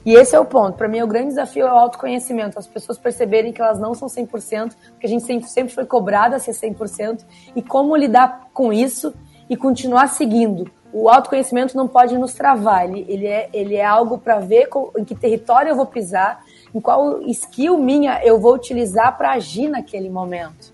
E 0.05 0.15
esse 0.15 0.35
é 0.35 0.41
o 0.41 0.45
ponto. 0.45 0.77
Para 0.77 0.89
mim, 0.89 1.01
o 1.03 1.07
grande 1.07 1.29
desafio 1.29 1.67
é 1.67 1.73
o 1.73 1.77
autoconhecimento. 1.77 2.59
As 2.59 2.67
pessoas 2.67 2.99
perceberem 2.99 3.53
que 3.53 3.63
elas 3.63 3.79
não 3.79 3.95
são 3.95 4.09
100%, 4.09 4.73
porque 4.91 5.07
a 5.07 5.09
gente 5.09 5.25
sempre, 5.25 5.49
sempre 5.49 5.73
foi 5.73 5.87
cobrada 5.87 6.37
a 6.37 6.39
ser 6.39 6.53
100%, 6.53 7.25
e 7.55 7.63
como 7.63 7.97
lidar 7.97 8.49
com 8.53 8.73
isso 8.73 9.15
e 9.49 9.57
continuar 9.57 10.09
seguindo. 10.09 10.71
O 10.93 11.09
autoconhecimento 11.09 11.77
não 11.77 11.89
pode 11.89 12.19
nos 12.19 12.35
travar, 12.35 12.85
ele, 12.85 13.07
ele, 13.09 13.27
é, 13.27 13.49
ele 13.53 13.77
é 13.77 13.85
algo 13.85 14.19
para 14.19 14.41
ver 14.41 14.67
com, 14.67 14.91
em 14.97 15.05
que 15.05 15.15
território 15.15 15.71
eu 15.71 15.77
vou 15.77 15.87
pisar, 15.87 16.45
em 16.75 16.81
qual 16.81 17.23
skill 17.23 17.79
minha 17.79 18.21
eu 18.25 18.39
vou 18.39 18.55
utilizar 18.55 19.17
para 19.17 19.33
agir 19.33 19.69
naquele 19.69 20.11
momento. 20.11 20.73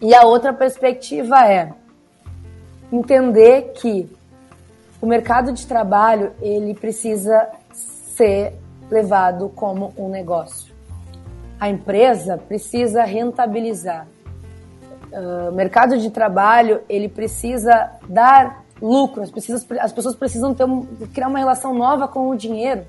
E 0.00 0.14
a 0.14 0.22
outra 0.22 0.52
perspectiva 0.52 1.48
é 1.48 1.72
entender 2.92 3.72
que 3.74 4.08
o 5.00 5.06
mercado 5.06 5.52
de 5.52 5.66
trabalho 5.66 6.32
ele 6.40 6.74
precisa 6.74 7.48
ser 8.16 8.54
levado 8.90 9.48
como 9.50 9.92
um 9.96 10.08
negócio. 10.08 10.72
A 11.58 11.68
empresa 11.68 12.36
precisa 12.36 13.04
rentabilizar. 13.04 14.06
O 15.48 15.52
mercado 15.52 15.98
de 15.98 16.10
trabalho 16.10 16.80
ele 16.88 17.08
precisa 17.08 17.90
dar 18.08 18.64
lucro. 18.80 19.22
As, 19.22 19.92
pessoas 19.92 20.16
precisam 20.16 20.54
ter 20.54 20.66
criar 21.12 21.28
uma 21.28 21.38
relação 21.38 21.74
nova 21.74 22.08
com 22.08 22.30
o 22.30 22.36
dinheiro. 22.36 22.84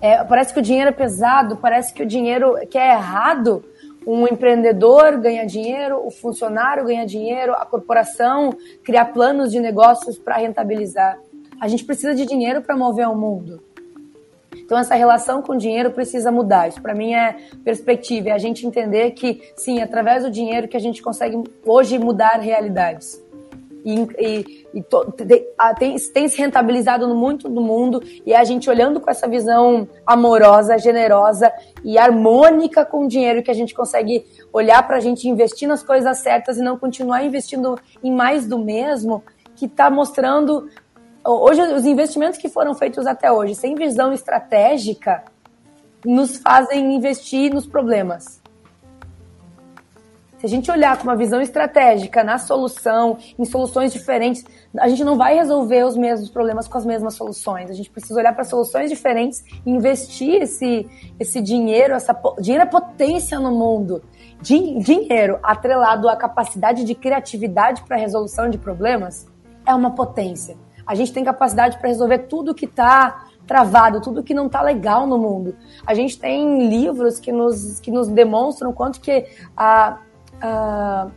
É, 0.00 0.22
parece 0.22 0.52
que 0.52 0.60
o 0.60 0.62
dinheiro 0.62 0.90
é 0.90 0.92
pesado, 0.92 1.56
parece 1.56 1.92
que 1.92 2.02
o 2.02 2.06
dinheiro 2.06 2.54
que 2.70 2.78
é 2.78 2.92
errado. 2.92 3.64
Um 4.06 4.26
empreendedor 4.26 5.18
ganha 5.18 5.44
dinheiro, 5.44 6.00
o 6.04 6.10
funcionário 6.10 6.84
ganha 6.84 7.04
dinheiro, 7.04 7.52
a 7.52 7.66
corporação 7.66 8.54
criar 8.82 9.06
planos 9.06 9.50
de 9.50 9.60
negócios 9.60 10.18
para 10.18 10.36
rentabilizar. 10.36 11.18
A 11.60 11.68
gente 11.68 11.84
precisa 11.84 12.14
de 12.14 12.24
dinheiro 12.24 12.62
para 12.62 12.76
mover 12.76 13.08
o 13.08 13.16
mundo. 13.16 13.62
Então 14.54 14.78
essa 14.78 14.94
relação 14.94 15.42
com 15.42 15.52
o 15.52 15.58
dinheiro 15.58 15.90
precisa 15.90 16.30
mudar. 16.30 16.68
Isso 16.68 16.80
para 16.80 16.94
mim 16.94 17.14
é 17.14 17.36
perspectiva, 17.64 18.28
é 18.30 18.32
a 18.32 18.38
gente 18.38 18.66
entender 18.66 19.12
que 19.12 19.52
sim, 19.56 19.80
através 19.80 20.24
do 20.24 20.30
dinheiro 20.30 20.68
que 20.68 20.76
a 20.76 20.80
gente 20.80 21.02
consegue 21.02 21.42
hoje 21.64 21.98
mudar 21.98 22.40
realidades. 22.40 23.22
E, 23.84 23.94
e, 24.18 24.66
e 24.74 24.82
to, 24.82 25.12
tem, 25.78 25.96
tem, 26.12 26.28
se 26.28 26.36
rentabilizado 26.36 27.06
no 27.06 27.14
muito 27.14 27.48
do 27.48 27.60
mundo 27.60 28.02
e 28.26 28.32
é 28.32 28.36
a 28.36 28.44
gente 28.44 28.68
olhando 28.68 29.00
com 29.00 29.10
essa 29.10 29.28
visão 29.28 29.88
amorosa, 30.04 30.76
generosa 30.78 31.50
e 31.84 31.96
harmônica 31.96 32.84
com 32.84 33.04
o 33.04 33.08
dinheiro 33.08 33.42
que 33.42 33.50
a 33.50 33.54
gente 33.54 33.74
consegue 33.74 34.26
olhar 34.52 34.86
para 34.86 34.96
a 34.96 35.00
gente 35.00 35.28
investir 35.28 35.68
nas 35.68 35.82
coisas 35.82 36.18
certas 36.18 36.58
e 36.58 36.62
não 36.62 36.76
continuar 36.76 37.24
investindo 37.24 37.78
em 38.02 38.12
mais 38.12 38.46
do 38.46 38.58
mesmo, 38.58 39.22
que 39.56 39.66
está 39.66 39.90
mostrando 39.90 40.68
hoje 41.24 41.60
os 41.60 41.84
investimentos 41.84 42.38
que 42.38 42.48
foram 42.48 42.74
feitos 42.74 43.06
até 43.06 43.30
hoje, 43.30 43.54
sem 43.54 43.74
visão 43.74 44.12
estratégica, 44.12 45.24
nos 46.04 46.38
fazem 46.38 46.94
investir 46.94 47.52
nos 47.52 47.66
problemas. 47.66 48.40
Se 50.38 50.46
a 50.46 50.48
gente 50.48 50.70
olhar 50.70 50.96
com 50.96 51.02
uma 51.02 51.16
visão 51.16 51.40
estratégica 51.40 52.22
na 52.22 52.38
solução, 52.38 53.18
em 53.36 53.44
soluções 53.44 53.92
diferentes, 53.92 54.44
a 54.78 54.88
gente 54.88 55.02
não 55.02 55.16
vai 55.16 55.34
resolver 55.34 55.84
os 55.84 55.96
mesmos 55.96 56.30
problemas 56.30 56.68
com 56.68 56.78
as 56.78 56.86
mesmas 56.86 57.14
soluções. 57.14 57.68
A 57.68 57.72
gente 57.72 57.90
precisa 57.90 58.20
olhar 58.20 58.32
para 58.32 58.44
soluções 58.44 58.88
diferentes 58.88 59.44
e 59.66 59.70
investir 59.70 60.42
esse, 60.42 60.88
esse 61.18 61.40
dinheiro, 61.40 61.92
essa 61.92 62.16
dinheiro 62.38 62.62
é 62.62 62.66
potência 62.66 63.40
no 63.40 63.50
mundo. 63.50 64.00
Din, 64.40 64.78
dinheiro 64.78 65.40
atrelado 65.42 66.08
à 66.08 66.14
capacidade 66.14 66.84
de 66.84 66.94
criatividade 66.94 67.82
para 67.82 67.96
resolução 67.96 68.48
de 68.48 68.58
problemas 68.58 69.26
é 69.66 69.74
uma 69.74 69.92
potência 69.96 70.56
a 70.88 70.94
gente 70.94 71.12
tem 71.12 71.22
capacidade 71.22 71.76
para 71.76 71.88
resolver 71.88 72.20
tudo 72.20 72.54
que 72.54 72.64
está 72.64 73.26
travado, 73.46 74.00
tudo 74.00 74.22
que 74.22 74.32
não 74.32 74.46
está 74.46 74.62
legal 74.62 75.06
no 75.06 75.18
mundo. 75.18 75.54
A 75.86 75.92
gente 75.92 76.18
tem 76.18 76.66
livros 76.66 77.20
que 77.20 77.30
nos, 77.30 77.78
que 77.78 77.90
nos 77.90 78.08
demonstram 78.08 78.72
quanto 78.72 78.98
que 78.98 79.26
a, 79.54 79.98
a 80.40 81.08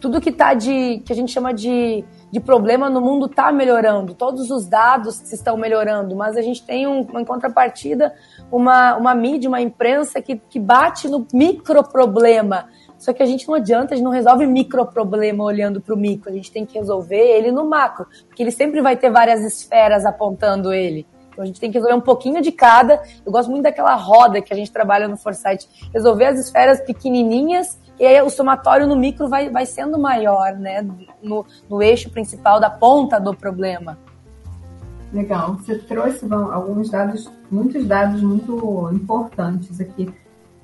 tudo 0.00 0.20
que 0.20 0.30
está 0.30 0.54
de 0.54 1.02
que 1.04 1.12
a 1.12 1.16
gente 1.16 1.32
chama 1.32 1.52
de, 1.52 2.04
de 2.30 2.38
problema 2.38 2.88
no 2.88 3.00
mundo 3.00 3.26
está 3.26 3.50
melhorando. 3.50 4.14
Todos 4.14 4.52
os 4.52 4.66
dados 4.66 5.32
estão 5.32 5.56
melhorando, 5.56 6.14
mas 6.14 6.36
a 6.36 6.42
gente 6.42 6.64
tem 6.64 6.86
um, 6.86 7.00
uma 7.02 7.24
contrapartida, 7.24 8.14
uma, 8.52 8.96
uma 8.96 9.14
mídia, 9.16 9.48
uma 9.48 9.60
imprensa 9.60 10.22
que, 10.22 10.36
que 10.36 10.60
bate 10.60 11.08
no 11.08 11.26
micro 11.34 11.82
problema 11.82 12.68
só 12.98 13.12
que 13.12 13.22
a 13.22 13.26
gente 13.26 13.46
não 13.46 13.54
adianta, 13.54 13.94
a 13.94 13.96
gente 13.96 14.04
não 14.04 14.12
resolve 14.12 14.46
micro 14.46 14.84
problema 14.86 15.44
olhando 15.44 15.80
para 15.80 15.94
o 15.94 15.96
micro, 15.96 16.30
a 16.30 16.32
gente 16.32 16.50
tem 16.50 16.66
que 16.66 16.78
resolver 16.78 17.16
ele 17.16 17.50
no 17.50 17.64
macro, 17.68 18.06
porque 18.26 18.42
ele 18.42 18.50
sempre 18.50 18.82
vai 18.82 18.96
ter 18.96 19.10
várias 19.10 19.40
esferas 19.40 20.04
apontando 20.04 20.72
ele. 20.72 21.06
Então 21.30 21.44
a 21.44 21.46
gente 21.46 21.60
tem 21.60 21.70
que 21.70 21.78
resolver 21.78 21.96
um 21.96 22.00
pouquinho 22.00 22.42
de 22.42 22.50
cada. 22.50 23.00
Eu 23.24 23.30
gosto 23.30 23.48
muito 23.48 23.62
daquela 23.62 23.94
roda 23.94 24.42
que 24.42 24.52
a 24.52 24.56
gente 24.56 24.72
trabalha 24.72 25.06
no 25.06 25.16
Foresight, 25.16 25.68
resolver 25.94 26.24
as 26.24 26.40
esferas 26.40 26.80
pequenininhas 26.80 27.78
e 27.98 28.06
aí 28.06 28.20
o 28.22 28.30
somatório 28.30 28.86
no 28.86 28.96
micro 28.96 29.28
vai, 29.28 29.50
vai 29.50 29.66
sendo 29.66 29.98
maior, 29.98 30.52
né? 30.52 30.86
No, 31.22 31.44
no 31.68 31.82
eixo 31.82 32.10
principal 32.10 32.60
da 32.60 32.70
ponta 32.70 33.20
do 33.20 33.34
problema. 33.34 33.98
Legal. 35.12 35.54
Você 35.54 35.78
trouxe 35.78 36.26
bom, 36.26 36.50
alguns 36.52 36.90
dados, 36.90 37.30
muitos 37.50 37.84
dados 37.86 38.22
muito 38.22 38.90
importantes 38.92 39.80
aqui 39.80 40.12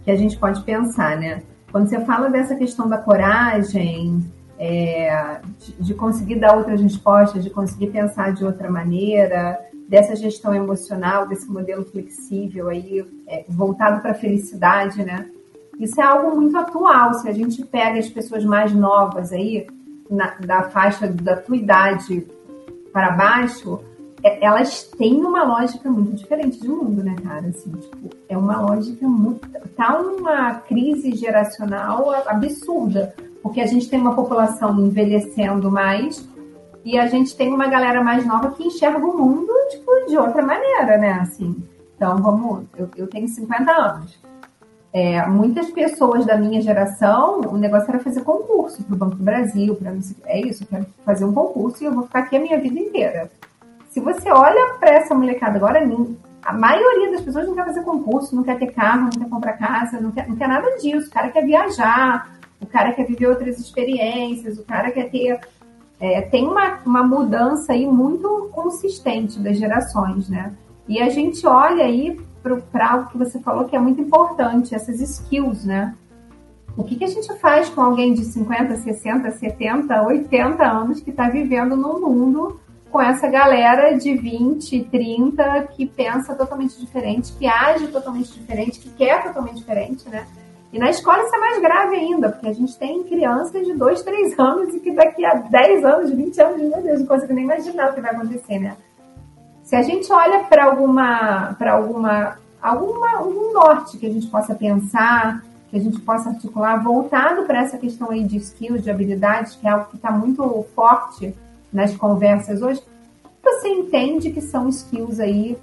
que 0.04 0.10
a 0.10 0.16
gente 0.16 0.36
pode 0.36 0.62
pensar, 0.62 1.16
né? 1.16 1.42
Quando 1.74 1.88
você 1.88 2.00
fala 2.04 2.30
dessa 2.30 2.54
questão 2.54 2.88
da 2.88 2.98
coragem, 2.98 4.24
é, 4.56 5.40
de, 5.58 5.72
de, 5.72 5.92
conseguir 5.92 6.36
dar 6.36 6.56
outras 6.56 6.80
respostas, 6.80 7.42
de 7.42 7.50
conseguir 7.50 7.88
pensar 7.88 8.32
de 8.32 8.44
outra 8.44 8.70
maneira, 8.70 9.58
dessa 9.88 10.14
gestão 10.14 10.54
emocional, 10.54 11.26
desse 11.26 11.50
modelo 11.50 11.84
flexível 11.84 12.68
aí, 12.68 13.04
é, 13.26 13.44
voltado 13.48 14.00
para 14.00 14.12
a 14.12 14.14
felicidade, 14.14 15.02
né? 15.02 15.28
Isso 15.80 16.00
é 16.00 16.04
algo 16.04 16.40
muito 16.40 16.56
atual. 16.56 17.14
Se 17.14 17.28
a 17.28 17.32
gente 17.32 17.64
pega 17.64 17.98
as 17.98 18.08
pessoas 18.08 18.44
mais 18.44 18.72
novas 18.72 19.32
aí, 19.32 19.66
na, 20.08 20.32
da 20.46 20.62
faixa 20.70 21.08
da 21.08 21.34
tua 21.38 21.56
idade 21.56 22.24
para 22.92 23.10
baixo, 23.10 23.80
elas 24.24 24.84
têm 24.84 25.22
uma 25.22 25.44
lógica 25.44 25.90
muito 25.90 26.14
diferente 26.14 26.58
de 26.58 26.68
mundo, 26.68 27.04
né, 27.04 27.14
cara? 27.22 27.46
Assim, 27.48 27.70
tipo, 27.72 28.08
é 28.26 28.36
uma 28.36 28.60
lógica 28.60 29.06
muito 29.06 29.46
tá 29.76 29.98
uma 30.00 30.54
crise 30.54 31.14
geracional 31.14 32.10
absurda, 32.26 33.14
porque 33.42 33.60
a 33.60 33.66
gente 33.66 33.88
tem 33.88 34.00
uma 34.00 34.14
população 34.14 34.78
envelhecendo 34.80 35.70
mais 35.70 36.26
e 36.84 36.98
a 36.98 37.06
gente 37.06 37.36
tem 37.36 37.52
uma 37.52 37.66
galera 37.66 38.02
mais 38.02 38.24
nova 38.26 38.52
que 38.52 38.64
enxerga 38.64 39.04
o 39.04 39.18
mundo 39.18 39.52
tipo, 39.70 39.90
de 40.08 40.16
outra 40.16 40.42
maneira, 40.42 40.96
né? 40.96 41.12
Assim, 41.20 41.56
então 41.96 42.16
vamos, 42.18 42.64
eu, 42.76 42.88
eu 42.96 43.06
tenho 43.06 43.28
50 43.28 43.72
anos. 43.72 44.18
É, 44.92 45.26
muitas 45.26 45.70
pessoas 45.70 46.24
da 46.24 46.36
minha 46.36 46.60
geração, 46.60 47.40
o 47.40 47.56
negócio 47.58 47.90
era 47.90 47.98
fazer 47.98 48.22
concurso 48.22 48.82
para 48.84 48.94
o 48.94 48.98
Banco 48.98 49.16
do 49.16 49.24
Brasil, 49.24 49.74
para 49.74 49.92
é 50.26 50.40
isso, 50.40 50.62
eu 50.62 50.68
quero 50.68 50.86
fazer 51.04 51.24
um 51.24 51.32
concurso 51.34 51.82
e 51.82 51.86
eu 51.86 51.92
vou 51.92 52.04
ficar 52.04 52.20
aqui 52.20 52.36
a 52.36 52.40
minha 52.40 52.60
vida 52.60 52.78
inteira. 52.78 53.30
Se 53.94 54.00
você 54.00 54.28
olha 54.28 54.74
para 54.80 54.90
essa 54.90 55.14
molecada 55.14 55.56
agora, 55.56 55.80
a 56.42 56.52
maioria 56.52 57.12
das 57.12 57.20
pessoas 57.20 57.46
não 57.46 57.54
quer 57.54 57.64
fazer 57.64 57.82
concurso, 57.82 58.34
não 58.34 58.42
quer 58.42 58.58
ter 58.58 58.72
carro, 58.72 59.04
não 59.04 59.22
quer 59.22 59.28
comprar 59.28 59.52
casa, 59.52 60.00
não 60.00 60.10
quer, 60.10 60.28
não 60.28 60.34
quer 60.34 60.48
nada 60.48 60.68
disso. 60.78 61.06
O 61.06 61.10
cara 61.12 61.28
quer 61.28 61.46
viajar, 61.46 62.40
o 62.60 62.66
cara 62.66 62.92
quer 62.92 63.06
viver 63.06 63.28
outras 63.28 63.56
experiências, 63.56 64.58
o 64.58 64.64
cara 64.64 64.90
quer 64.90 65.08
ter. 65.10 65.38
É, 66.00 66.22
tem 66.22 66.44
uma, 66.44 66.80
uma 66.84 67.04
mudança 67.04 67.72
aí 67.72 67.86
muito 67.86 68.50
consistente 68.52 69.38
das 69.38 69.58
gerações, 69.58 70.28
né? 70.28 70.52
E 70.88 71.00
a 71.00 71.08
gente 71.08 71.46
olha 71.46 71.84
aí 71.84 72.20
para 72.72 72.90
algo 72.90 73.10
que 73.10 73.16
você 73.16 73.38
falou 73.38 73.66
que 73.66 73.76
é 73.76 73.78
muito 73.78 74.00
importante, 74.00 74.74
essas 74.74 75.00
skills, 75.00 75.64
né? 75.64 75.94
O 76.76 76.82
que, 76.82 76.96
que 76.96 77.04
a 77.04 77.08
gente 77.08 77.32
faz 77.38 77.68
com 77.68 77.80
alguém 77.80 78.12
de 78.12 78.24
50, 78.24 78.74
60, 78.74 79.30
70, 79.30 80.02
80 80.02 80.64
anos 80.64 81.00
que 81.00 81.10
está 81.10 81.30
vivendo 81.30 81.76
num 81.76 82.00
mundo 82.00 82.60
com 82.94 83.02
essa 83.02 83.26
galera 83.26 83.98
de 83.98 84.14
20, 84.14 84.84
30 84.84 85.62
que 85.76 85.84
pensa 85.84 86.32
totalmente 86.32 86.78
diferente, 86.78 87.32
que 87.32 87.44
age 87.44 87.88
totalmente 87.88 88.32
diferente, 88.32 88.78
que 88.78 88.88
quer 88.90 89.20
totalmente 89.24 89.56
diferente, 89.56 90.08
né? 90.08 90.24
E 90.72 90.78
na 90.78 90.90
escola 90.90 91.24
isso 91.24 91.34
é 91.34 91.38
mais 91.40 91.60
grave 91.60 91.96
ainda, 91.96 92.30
porque 92.30 92.46
a 92.46 92.52
gente 92.52 92.78
tem 92.78 93.02
crianças 93.02 93.66
de 93.66 93.74
2, 93.74 94.00
3 94.00 94.38
anos 94.38 94.74
e 94.76 94.78
que 94.78 94.92
daqui 94.92 95.24
a 95.26 95.34
10 95.34 95.84
anos, 95.84 96.10
20 96.12 96.40
anos, 96.40 96.60
meu 96.60 96.82
Deus, 96.84 97.00
não 97.00 97.06
consigo 97.08 97.32
nem 97.32 97.42
imaginar 97.42 97.90
o 97.90 97.94
que 97.94 98.00
vai 98.00 98.12
acontecer, 98.12 98.60
né? 98.60 98.76
Se 99.64 99.74
a 99.74 99.82
gente 99.82 100.12
olha 100.12 100.44
para 100.44 100.66
alguma, 100.66 101.52
para 101.58 101.72
alguma, 101.72 102.38
alguma, 102.62 103.16
algum 103.16 103.52
norte 103.54 103.98
que 103.98 104.06
a 104.06 104.12
gente 104.12 104.28
possa 104.28 104.54
pensar, 104.54 105.42
que 105.68 105.76
a 105.76 105.80
gente 105.80 106.00
possa 106.00 106.28
articular, 106.28 106.80
voltado 106.80 107.42
para 107.42 107.60
essa 107.60 107.76
questão 107.76 108.12
aí 108.12 108.22
de 108.22 108.36
skills, 108.36 108.84
de 108.84 108.90
habilidades, 108.92 109.56
que 109.56 109.66
é 109.66 109.70
algo 109.70 109.86
que 109.86 109.96
está 109.96 110.12
muito 110.12 110.64
forte 110.76 111.34
nas 111.74 111.94
conversas 111.94 112.62
hoje, 112.62 112.82
você 113.42 113.68
entende 113.68 114.30
que 114.30 114.40
são 114.40 114.68
skills 114.68 115.20
aí 115.20 115.58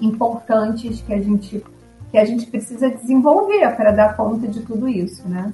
importantes 0.00 1.00
que 1.02 1.14
a 1.14 1.20
gente 1.20 1.64
que 2.10 2.18
a 2.18 2.24
gente 2.24 2.46
precisa 2.46 2.88
desenvolver 2.88 3.74
para 3.76 3.90
dar 3.90 4.16
conta 4.16 4.46
de 4.46 4.60
tudo 4.60 4.88
isso, 4.88 5.28
né? 5.28 5.52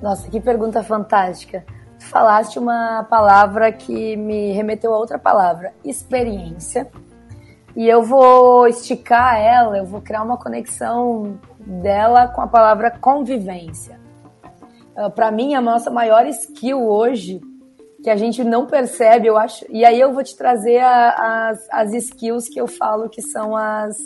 Nossa, 0.00 0.28
que 0.30 0.40
pergunta 0.40 0.82
fantástica 0.82 1.64
falaste 2.04 2.58
uma 2.58 3.04
palavra 3.04 3.72
que 3.72 4.16
me 4.16 4.52
remeteu 4.52 4.94
a 4.94 4.98
outra 4.98 5.18
palavra, 5.18 5.72
experiência. 5.84 6.90
E 7.76 7.88
eu 7.88 8.02
vou 8.02 8.68
esticar 8.68 9.36
ela, 9.36 9.76
eu 9.76 9.84
vou 9.84 10.00
criar 10.00 10.22
uma 10.22 10.36
conexão 10.36 11.38
dela 11.58 12.28
com 12.28 12.40
a 12.40 12.46
palavra 12.46 12.90
convivência. 12.90 13.98
Ah, 14.96 15.10
Para 15.10 15.30
mim, 15.30 15.54
a 15.54 15.60
nossa 15.60 15.90
maior 15.90 16.24
skill 16.26 16.86
hoje, 16.86 17.40
que 18.04 18.10
a 18.10 18.16
gente 18.16 18.44
não 18.44 18.66
percebe, 18.66 19.28
eu 19.28 19.38
acho. 19.38 19.64
E 19.70 19.82
aí 19.82 19.98
eu 19.98 20.12
vou 20.12 20.22
te 20.22 20.36
trazer 20.36 20.78
a, 20.78 21.48
as, 21.48 21.66
as 21.70 21.94
skills 21.94 22.50
que 22.50 22.60
eu 22.60 22.66
falo 22.66 23.08
que 23.08 23.22
são 23.22 23.56
as, 23.56 23.96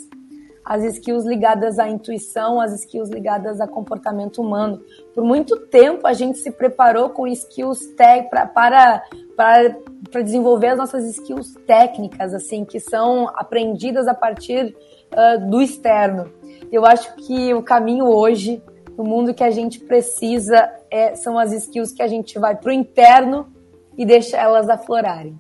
as 0.65 0.85
skills 0.85 1.27
ligadas 1.27 1.81
à 1.81 1.89
intuição, 1.89 2.61
as 2.61 2.73
skills 2.75 3.11
ligadas 3.11 3.61
a 3.61 3.67
comportamento 3.67 4.41
humano. 4.41 4.81
Por 5.13 5.25
muito 5.25 5.67
tempo 5.67 6.07
a 6.07 6.13
gente 6.13 6.39
se 6.39 6.53
preparou 6.53 7.11
com 7.11 7.27
skills 7.27 7.87
tech 7.97 8.31
pra, 8.31 8.47
para, 8.47 9.03
para, 9.37 10.23
desenvolver 10.23 10.69
as 10.69 10.79
nossas 10.79 11.05
skills 11.05 11.55
técnicas, 11.67 12.33
assim, 12.33 12.65
que 12.65 12.79
são 12.79 13.29
aprendidas 13.35 14.07
a 14.07 14.15
partir 14.15 14.77
uh, 15.11 15.51
do 15.51 15.61
externo. 15.61 16.33
Eu 16.71 16.87
acho 16.87 17.17
que 17.17 17.53
o 17.53 17.65
caminho 17.65 18.07
hoje, 18.07 18.63
no 18.97 19.03
mundo 19.03 19.35
que 19.35 19.43
a 19.43 19.51
gente 19.51 19.81
precisa, 19.81 20.71
é, 20.89 21.17
são 21.17 21.37
as 21.37 21.53
skills 21.53 21.91
que 21.91 22.03
a 22.03 22.07
gente 22.07 22.39
vai 22.39 22.55
para 22.55 22.71
o 22.71 22.73
interno 22.73 23.58
e 23.99 24.07
deixa 24.07 24.39
elas 24.39 24.69
aflorarem. 24.71 25.39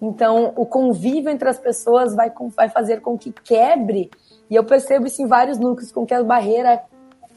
Então, 0.00 0.52
o 0.56 0.64
convívio 0.64 1.28
entre 1.28 1.48
as 1.48 1.58
pessoas 1.58 2.14
vai, 2.14 2.32
vai 2.56 2.68
fazer 2.68 3.00
com 3.00 3.18
que 3.18 3.32
quebre 3.32 4.10
e 4.50 4.54
eu 4.54 4.64
percebo 4.64 5.06
isso 5.06 5.20
em 5.20 5.26
vários 5.26 5.58
núcleos, 5.58 5.92
com 5.92 6.06
que 6.06 6.14
a 6.14 6.22
barreira 6.22 6.82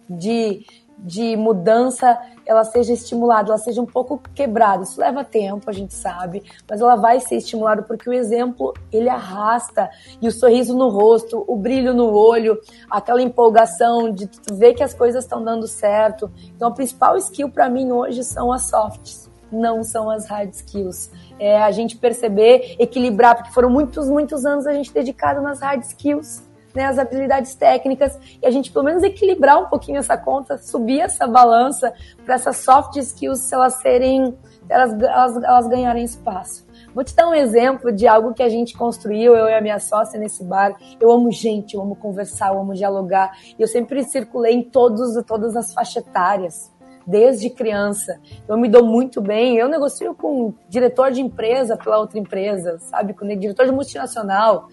de, 0.09 0.65
de 0.97 1.35
mudança 1.35 2.19
ela 2.45 2.63
seja 2.63 2.93
estimulada, 2.93 3.49
ela 3.49 3.57
seja 3.57 3.81
um 3.81 3.85
pouco 3.85 4.21
quebrada. 4.33 4.83
Isso 4.83 4.99
leva 4.99 5.23
tempo, 5.23 5.69
a 5.69 5.73
gente 5.73 5.93
sabe, 5.93 6.43
mas 6.69 6.79
ela 6.79 6.95
vai 6.95 7.19
ser 7.19 7.35
estimulada 7.35 7.81
porque 7.81 8.09
o 8.09 8.13
exemplo 8.13 8.73
ele 8.91 9.09
arrasta 9.09 9.89
e 10.21 10.27
o 10.27 10.31
sorriso 10.31 10.75
no 10.75 10.89
rosto, 10.89 11.43
o 11.47 11.55
brilho 11.55 11.93
no 11.93 12.13
olho, 12.13 12.59
aquela 12.89 13.21
empolgação 13.21 14.11
de 14.11 14.29
ver 14.53 14.73
que 14.73 14.83
as 14.83 14.93
coisas 14.93 15.23
estão 15.23 15.43
dando 15.43 15.67
certo. 15.67 16.31
Então 16.55 16.69
a 16.69 16.71
principal 16.71 17.17
skill 17.17 17.49
para 17.49 17.69
mim 17.69 17.91
hoje 17.91 18.23
são 18.23 18.51
as 18.51 18.63
softs, 18.63 19.29
não 19.51 19.83
são 19.83 20.09
as 20.09 20.27
hard 20.27 20.51
skills. 20.53 21.11
É 21.39 21.61
a 21.61 21.71
gente 21.71 21.97
perceber, 21.97 22.75
equilibrar, 22.79 23.35
porque 23.35 23.51
foram 23.51 23.69
muitos, 23.69 24.07
muitos 24.09 24.45
anos 24.45 24.65
a 24.65 24.73
gente 24.73 24.93
dedicado 24.93 25.41
nas 25.41 25.59
hard 25.59 25.81
skills 25.83 26.49
né, 26.73 26.85
as 26.85 26.97
habilidades 26.97 27.53
técnicas 27.55 28.17
e 28.41 28.45
a 28.45 28.51
gente 28.51 28.71
pelo 28.71 28.85
menos 28.85 29.03
equilibrar 29.03 29.59
um 29.59 29.65
pouquinho 29.65 29.97
essa 29.97 30.17
conta, 30.17 30.57
subir 30.57 31.01
essa 31.01 31.27
balança 31.27 31.93
para 32.25 32.35
essas 32.35 32.57
soft 32.57 32.95
skills 32.97 33.39
se 33.39 33.53
elas 33.53 33.75
serem, 33.75 34.37
elas, 34.69 34.93
elas, 34.93 35.43
elas 35.43 35.67
ganharem 35.67 36.03
espaço. 36.03 36.65
Vou 36.93 37.03
te 37.05 37.15
dar 37.15 37.27
um 37.27 37.33
exemplo 37.33 37.91
de 37.91 38.05
algo 38.05 38.33
que 38.33 38.43
a 38.43 38.49
gente 38.49 38.77
construiu, 38.77 39.33
eu 39.33 39.47
e 39.47 39.53
a 39.53 39.61
minha 39.61 39.79
sócia 39.79 40.19
nesse 40.19 40.43
bar. 40.43 40.75
Eu 40.99 41.09
amo 41.09 41.31
gente, 41.31 41.75
eu 41.75 41.81
amo 41.81 41.95
conversar, 41.95 42.49
eu 42.49 42.59
amo 42.59 42.73
dialogar. 42.73 43.31
E 43.57 43.61
eu 43.61 43.67
sempre 43.67 44.03
circulei 44.03 44.55
em 44.55 44.63
todos, 44.63 45.23
todas 45.25 45.55
as 45.55 45.73
faixas 45.73 46.03
etárias, 46.03 46.69
desde 47.11 47.49
criança. 47.49 48.19
Eu 48.47 48.57
me 48.57 48.69
dou 48.69 48.85
muito 48.85 49.21
bem. 49.21 49.57
Eu 49.57 49.67
negocio 49.67 50.15
com 50.15 50.53
diretor 50.69 51.11
de 51.11 51.21
empresa 51.21 51.75
pela 51.75 51.99
outra 51.99 52.17
empresa, 52.17 52.79
sabe? 52.79 53.13
Com 53.13 53.27
diretor 53.27 53.65
de 53.65 53.71
multinacional, 53.71 54.69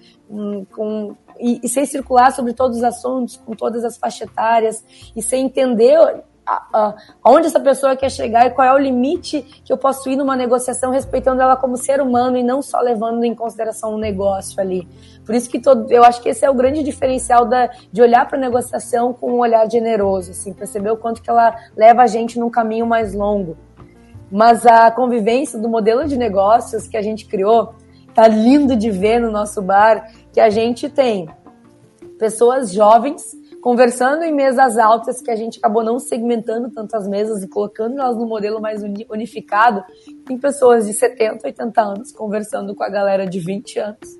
com 0.73 1.17
e, 1.41 1.61
e 1.63 1.69
sem 1.69 1.85
circular 1.85 2.33
sobre 2.33 2.53
todos 2.53 2.79
os 2.79 2.85
assuntos, 2.85 3.37
com 3.37 3.55
todas 3.55 3.85
as 3.85 3.97
faixas 3.97 4.29
etárias, 4.29 4.85
e 5.15 5.23
sem 5.23 5.45
entender 5.45 6.25
aonde 7.23 7.47
essa 7.47 7.61
pessoa 7.61 7.95
quer 7.97 8.11
chegar 8.11 8.47
e 8.47 8.51
qual 8.51 8.67
é 8.67 8.73
o 8.73 8.79
limite 8.79 9.43
que 9.65 9.73
eu 9.73 9.77
posso 9.77 10.09
ir 10.09 10.17
numa 10.17 10.35
negociação 10.35 10.91
respeitando 10.91 11.43
ela 11.43 11.57
como 11.57 11.77
ser 11.77 12.01
humano 12.01 12.37
e 12.37 12.43
não 12.43 12.63
só 12.63 12.81
levando 12.81 13.23
em 13.25 13.35
consideração 13.35 13.95
um 13.95 13.99
negócio 13.99 14.61
ali. 14.61 14.89
Por 15.25 15.35
isso 15.35 15.51
que 15.51 15.61
todo, 15.61 15.91
eu 15.93 16.03
acho 16.05 16.23
que 16.23 16.31
esse 16.31 16.45
é 16.45 16.51
o 16.51 16.55
grande 16.55 16.83
diferencial 16.83 17.45
da, 17.45 17.71
de 17.93 18.01
olhar 18.01 18.27
para 18.27 18.39
a 18.39 18.41
negociação 18.41 19.13
com 19.13 19.33
um 19.33 19.39
olhar 19.39 19.71
generoso, 19.71 20.31
assim, 20.31 20.53
perceber 20.53 20.91
o 20.91 20.97
quanto 20.97 21.21
que 21.21 21.29
ela 21.29 21.55
leva 21.77 22.03
a 22.03 22.07
gente 22.07 22.39
num 22.39 22.49
caminho 22.49 22.87
mais 22.87 23.15
longo. 23.15 23.57
Mas 24.31 24.67
a 24.67 24.91
convivência 24.91 25.59
do 25.59 25.69
modelo 25.69 26.07
de 26.07 26.17
negócios 26.17 26.87
que 26.87 26.97
a 26.97 27.03
gente 27.03 27.27
criou 27.27 27.75
tá 28.15 28.27
lindo 28.27 28.75
de 28.75 28.91
ver 28.91 29.21
no 29.21 29.31
nosso 29.31 29.63
bar 29.63 30.11
que 30.33 30.41
a 30.41 30.51
gente 30.51 30.89
tem 30.89 31.29
pessoas 32.19 32.73
jovens 32.73 33.38
conversando 33.61 34.23
em 34.23 34.33
mesas 34.33 34.79
altas 34.79 35.21
que 35.21 35.31
a 35.31 35.37
gente 35.37 35.59
acabou 35.59 35.83
não 35.83 35.99
segmentando 35.99 36.71
tantas 36.71 37.09
mesas 37.09 37.43
e 37.43 37.49
colocando 37.49 37.99
elas 38.01 38.17
no 38.17 38.27
modelo 38.27 38.61
mais 38.61 38.83
unificado. 39.11 39.85
Tem 40.27 40.39
pessoas 40.39 40.87
de 40.87 40.93
70, 40.93 41.47
80 41.47 41.81
anos 41.81 42.13
conversando 42.13 42.75
com 42.75 42.85
a 42.85 42.89
galera 42.89 43.27
de 43.27 43.41
20 43.41 43.79
anos, 43.79 44.19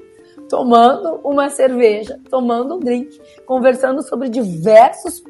tomando 0.49 1.21
uma 1.25 1.49
cerveja, 1.51 2.19
tomando 2.29 2.77
um 2.77 2.79
drink, 2.79 3.21
conversando 3.47 4.03
sobre 4.03 4.29
diversos 4.29 5.23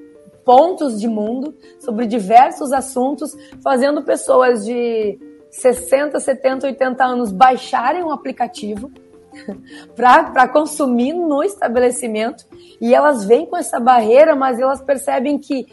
pontos 0.44 0.98
de 0.98 1.06
mundo, 1.06 1.54
sobre 1.78 2.06
diversos 2.06 2.72
assuntos, 2.72 3.36
fazendo 3.62 4.02
pessoas 4.02 4.64
de 4.64 5.18
60, 5.50 6.18
70, 6.18 6.66
80 6.66 7.04
anos 7.04 7.32
baixarem 7.32 8.02
um 8.02 8.10
aplicativo 8.10 8.90
para 9.94 10.48
consumir 10.48 11.12
no 11.12 11.42
estabelecimento 11.42 12.46
e 12.80 12.94
elas 12.94 13.24
vêm 13.24 13.46
com 13.46 13.56
essa 13.56 13.80
barreira, 13.80 14.34
mas 14.34 14.58
elas 14.58 14.80
percebem 14.80 15.38
que 15.38 15.66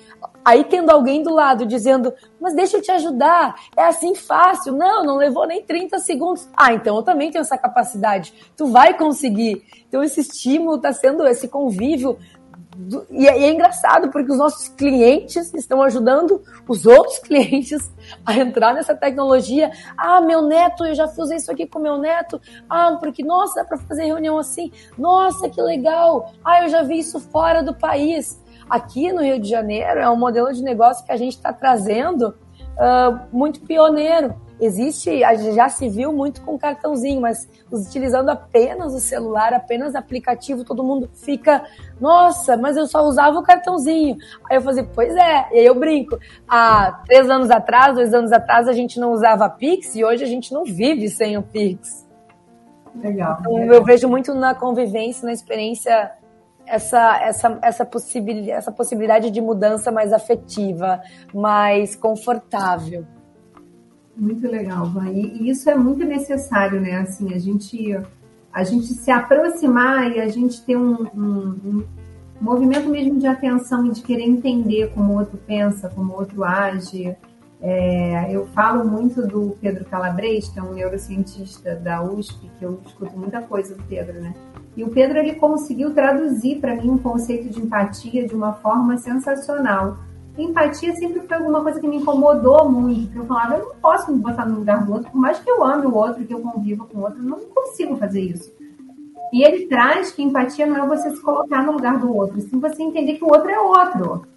aí 0.43 0.63
tendo 0.63 0.91
alguém 0.91 1.23
do 1.23 1.33
lado 1.33 1.65
dizendo, 1.65 2.13
mas 2.39 2.53
deixa 2.53 2.77
eu 2.77 2.81
te 2.81 2.91
ajudar, 2.91 3.55
é 3.75 3.83
assim 3.83 4.13
fácil, 4.13 4.73
não, 4.73 5.03
não 5.03 5.17
levou 5.17 5.47
nem 5.47 5.63
30 5.63 5.97
segundos. 5.99 6.47
Ah, 6.55 6.71
então 6.73 6.95
eu 6.95 7.03
também 7.03 7.31
tenho 7.31 7.41
essa 7.41 7.57
capacidade, 7.57 8.33
tu 8.55 8.67
vai 8.67 8.95
conseguir. 8.95 9.63
Então 9.87 10.03
esse 10.03 10.21
estímulo 10.21 10.75
está 10.75 10.93
sendo, 10.93 11.25
esse 11.25 11.47
convívio 11.47 12.17
e 13.09 13.27
é, 13.27 13.39
e 13.39 13.43
é, 13.45 13.51
engraçado 13.51 14.09
porque 14.11 14.31
os 14.31 14.37
nossos 14.37 14.67
clientes 14.67 15.53
estão 15.53 15.81
ajudando 15.81 16.43
os 16.67 16.85
outros 16.85 17.19
clientes 17.23 17.91
a 18.25 18.35
entrar 18.35 18.73
nessa 18.73 18.93
tecnologia. 18.93 19.71
Ah, 19.97 20.19
meu 20.21 20.41
neto, 20.41 20.85
eu 20.85 20.93
já 20.93 21.07
fiz 21.07 21.29
isso 21.31 21.51
aqui 21.51 21.65
com 21.65 21.79
meu 21.79 21.97
neto. 21.97 22.39
Ah, 22.69 22.97
porque, 22.99 23.23
nossa, 23.23 23.61
dá 23.61 23.65
para 23.65 23.77
fazer 23.77 24.05
reunião 24.05 24.37
assim. 24.37 24.71
Nossa, 24.97 25.49
que 25.49 25.61
legal. 25.61 26.33
Ah, 26.43 26.63
eu 26.63 26.69
já 26.69 26.83
vi 26.83 26.99
isso 26.99 27.19
fora 27.19 27.63
do 27.63 27.73
país. 27.73 28.43
aqui 28.69 29.13
no 29.13 29.21
Rio 29.21 29.39
de 29.39 29.47
Janeiro 29.47 29.99
é 29.99 30.09
um 30.09 30.15
modelo 30.15 30.51
de 30.51 30.63
negócio 30.63 31.05
que 31.05 31.11
a 31.11 31.17
gente 31.17 31.33
está 31.33 31.53
trazendo 31.53 32.35
uh, 32.75 33.19
muito 33.31 33.61
pioneiro. 33.61 34.35
Existe, 34.59 35.19
já 35.53 35.67
se 35.67 35.89
viu 35.89 36.13
muito 36.13 36.41
com 36.41 36.57
cartãozinho, 36.57 37.19
mas 37.19 37.49
utilizando 37.71 38.29
apenas 38.29 38.93
o 38.93 38.99
celular, 38.99 39.53
apenas 39.53 39.95
aplicativo, 39.95 40.63
todo 40.63 40.83
mundo 40.83 41.09
fica, 41.13 41.63
nossa, 41.99 42.55
mas 42.55 42.77
eu 42.77 42.87
só 42.87 43.03
usava 43.03 43.37
o 43.37 43.43
cartãozinho. 43.43 44.15
Aí 44.49 44.57
eu 44.57 44.61
falei, 44.61 44.87
pois 44.93 45.13
é, 45.13 45.47
e 45.51 45.59
aí 45.59 45.65
eu 45.65 45.75
brinco. 45.75 46.17
Há 46.47 47.03
três 47.05 47.29
anos 47.29 47.51
atrás, 47.51 47.95
dois 47.95 48.13
anos 48.13 48.31
atrás, 48.31 48.67
a 48.67 48.73
gente 48.73 48.97
não 48.99 49.11
usava 49.11 49.49
Pix 49.49 49.93
e 49.95 50.05
hoje 50.05 50.23
a 50.23 50.27
gente 50.27 50.53
não 50.53 50.63
vive 50.63 51.09
sem 51.09 51.37
o 51.37 51.43
Pix. 51.43 52.05
Legal. 52.95 53.37
Então, 53.41 53.57
eu 53.59 53.83
vejo 53.83 54.07
muito 54.07 54.33
na 54.33 54.55
convivência, 54.55 55.25
na 55.25 55.33
experiência, 55.33 56.11
essa, 56.65 57.19
essa, 57.21 57.59
essa, 57.61 57.85
possibilidade, 57.85 58.51
essa 58.51 58.71
possibilidade 58.71 59.31
de 59.31 59.41
mudança 59.41 59.91
mais 59.91 60.13
afetiva, 60.13 61.01
mais 61.33 61.95
confortável. 61.95 63.05
Muito 64.17 64.47
legal, 64.47 64.85
Van. 64.85 65.09
E 65.09 65.49
isso 65.49 65.69
é 65.69 65.75
muito 65.75 66.05
necessário, 66.05 66.79
né? 66.79 66.97
Assim, 66.97 67.33
a 67.33 67.39
gente, 67.39 67.97
a 68.51 68.63
gente 68.63 68.87
se 68.87 69.11
aproximar 69.11 70.11
e 70.11 70.19
a 70.21 70.27
gente 70.27 70.61
ter 70.61 70.77
um, 70.77 71.03
um, 71.13 71.59
um 71.65 71.83
movimento 72.39 72.87
mesmo 72.87 73.19
de 73.19 73.27
atenção 73.27 73.85
e 73.85 73.91
de 73.91 74.01
querer 74.01 74.23
entender 74.23 74.91
como 74.93 75.13
o 75.13 75.17
outro 75.19 75.37
pensa, 75.45 75.89
como 75.89 76.13
o 76.13 76.17
outro 76.17 76.43
age. 76.43 77.15
É, 77.61 78.27
eu 78.31 78.45
falo 78.47 78.85
muito 78.85 79.25
do 79.25 79.57
Pedro 79.59 79.85
Calabres, 79.85 80.49
que 80.49 80.59
é 80.59 80.63
um 80.63 80.73
neurocientista 80.73 81.75
da 81.75 82.03
USP, 82.03 82.49
que 82.59 82.65
eu 82.65 82.79
escuto 82.85 83.17
muita 83.17 83.41
coisa 83.41 83.75
do 83.75 83.83
Pedro, 83.83 84.21
né? 84.21 84.33
E 84.77 84.83
o 84.83 84.89
Pedro 84.89 85.17
ele 85.17 85.35
conseguiu 85.35 85.93
traduzir 85.93 86.59
para 86.59 86.75
mim 86.75 86.89
um 86.89 86.97
conceito 86.97 87.49
de 87.49 87.61
empatia 87.61 88.27
de 88.27 88.35
uma 88.35 88.53
forma 88.53 88.97
sensacional. 88.97 89.97
Empatia 90.37 90.93
sempre 90.95 91.21
foi 91.21 91.37
alguma 91.37 91.61
coisa 91.61 91.79
que 91.79 91.87
me 91.87 91.97
incomodou 91.97 92.69
muito, 92.69 93.17
eu 93.17 93.25
falava, 93.25 93.55
eu 93.55 93.65
não 93.65 93.75
posso 93.75 94.11
me 94.11 94.19
botar 94.19 94.45
no 94.45 94.59
lugar 94.59 94.85
do 94.85 94.93
outro, 94.93 95.09
por 95.09 95.21
mais 95.21 95.39
que 95.39 95.49
eu 95.49 95.63
ame 95.63 95.85
o 95.85 95.95
outro, 95.95 96.25
que 96.25 96.33
eu 96.33 96.41
conviva 96.41 96.85
com 96.85 96.97
o 96.97 97.01
outro, 97.03 97.19
eu 97.19 97.23
não 97.23 97.39
consigo 97.39 97.95
fazer 97.95 98.21
isso. 98.21 98.51
E 99.31 99.43
ele 99.43 99.67
traz 99.67 100.11
que 100.11 100.21
empatia 100.21 100.65
não 100.65 100.83
é 100.83 100.87
você 100.87 101.09
se 101.09 101.21
colocar 101.21 101.63
no 101.63 101.71
lugar 101.71 101.99
do 101.99 102.13
outro, 102.13 102.39
sim 102.41 102.59
você 102.59 102.83
entender 102.83 103.13
que 103.13 103.23
o 103.23 103.29
outro 103.29 103.49
é 103.49 103.59
outro. 103.59 104.27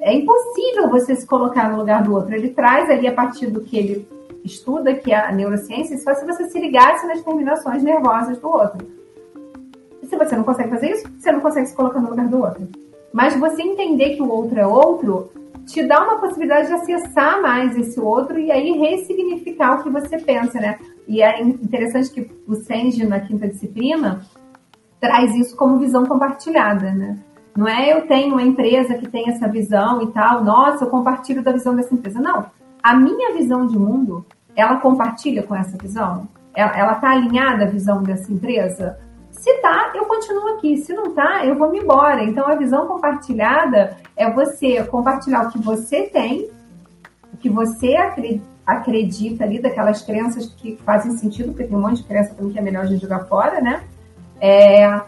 É 0.00 0.14
impossível 0.14 0.88
você 0.90 1.14
se 1.14 1.26
colocar 1.26 1.70
no 1.70 1.78
lugar 1.78 2.02
do 2.02 2.14
outro. 2.14 2.34
Ele 2.34 2.50
traz 2.50 2.90
ali 2.90 3.06
a 3.06 3.14
partir 3.14 3.46
do 3.46 3.62
que 3.62 3.76
ele 3.76 4.08
estuda, 4.44 4.94
que 4.94 5.12
é 5.12 5.18
a 5.18 5.32
neurociência, 5.32 5.98
só 5.98 6.14
se 6.14 6.24
você 6.24 6.48
se 6.48 6.60
ligasse 6.60 7.06
nas 7.06 7.22
terminações 7.22 7.82
nervosas 7.82 8.38
do 8.38 8.48
outro. 8.48 8.86
E 10.02 10.06
se 10.06 10.16
você 10.16 10.36
não 10.36 10.44
consegue 10.44 10.70
fazer 10.70 10.90
isso, 10.92 11.08
você 11.18 11.32
não 11.32 11.40
consegue 11.40 11.66
se 11.66 11.74
colocar 11.74 12.00
no 12.00 12.10
lugar 12.10 12.28
do 12.28 12.38
outro. 12.38 12.68
Mas 13.16 13.34
você 13.40 13.62
entender 13.62 14.14
que 14.14 14.20
o 14.20 14.28
outro 14.28 14.60
é 14.60 14.66
outro 14.66 15.30
te 15.64 15.82
dá 15.82 16.04
uma 16.04 16.18
possibilidade 16.18 16.66
de 16.66 16.74
acessar 16.74 17.40
mais 17.40 17.74
esse 17.74 17.98
outro 17.98 18.38
e 18.38 18.52
aí 18.52 18.72
ressignificar 18.72 19.80
o 19.80 19.82
que 19.82 19.88
você 19.88 20.18
pensa, 20.18 20.60
né? 20.60 20.78
E 21.08 21.22
é 21.22 21.40
interessante 21.40 22.10
que 22.10 22.30
o 22.46 22.54
Senji, 22.56 23.06
na 23.06 23.18
quinta 23.18 23.48
disciplina, 23.48 24.20
traz 25.00 25.34
isso 25.34 25.56
como 25.56 25.78
visão 25.78 26.04
compartilhada, 26.04 26.92
né? 26.92 27.16
Não 27.56 27.66
é 27.66 27.90
eu 27.90 28.06
tenho 28.06 28.34
uma 28.34 28.42
empresa 28.42 28.98
que 28.98 29.08
tem 29.08 29.30
essa 29.30 29.48
visão 29.48 30.02
e 30.02 30.12
tal, 30.12 30.44
nossa, 30.44 30.84
eu 30.84 30.90
compartilho 30.90 31.42
da 31.42 31.52
visão 31.52 31.74
dessa 31.74 31.94
empresa. 31.94 32.20
Não. 32.20 32.44
A 32.82 32.94
minha 32.94 33.32
visão 33.32 33.66
de 33.66 33.78
mundo, 33.78 34.26
ela 34.54 34.76
compartilha 34.76 35.42
com 35.42 35.56
essa 35.56 35.78
visão? 35.78 36.28
Ela 36.54 36.92
está 36.92 37.12
alinhada 37.12 37.64
à 37.64 37.66
visão 37.66 38.02
dessa 38.02 38.30
empresa? 38.30 38.98
Se 39.46 39.58
tá, 39.58 39.92
eu 39.94 40.06
continuo 40.06 40.56
aqui. 40.56 40.76
Se 40.78 40.92
não 40.92 41.14
tá, 41.14 41.46
eu 41.46 41.54
vou 41.54 41.70
me 41.70 41.78
embora. 41.78 42.24
Então, 42.24 42.48
a 42.48 42.56
visão 42.56 42.88
compartilhada 42.88 43.96
é 44.16 44.28
você 44.28 44.82
compartilhar 44.82 45.46
o 45.46 45.52
que 45.52 45.58
você 45.58 46.02
tem, 46.02 46.50
o 47.32 47.36
que 47.36 47.48
você 47.48 47.94
acredita 48.66 49.44
ali, 49.44 49.60
daquelas 49.60 50.02
crenças 50.02 50.46
que 50.46 50.76
fazem 50.84 51.16
sentido, 51.16 51.50
porque 51.52 51.62
tem 51.62 51.76
um 51.76 51.80
monte 51.80 51.98
de 51.98 52.08
crença 52.08 52.34
também 52.34 52.52
que 52.52 52.58
é 52.58 52.62
melhor 52.62 52.82
a 52.82 52.86
gente 52.86 53.02
jogar 53.02 53.26
fora, 53.26 53.60
né? 53.60 53.84
É... 54.40 55.00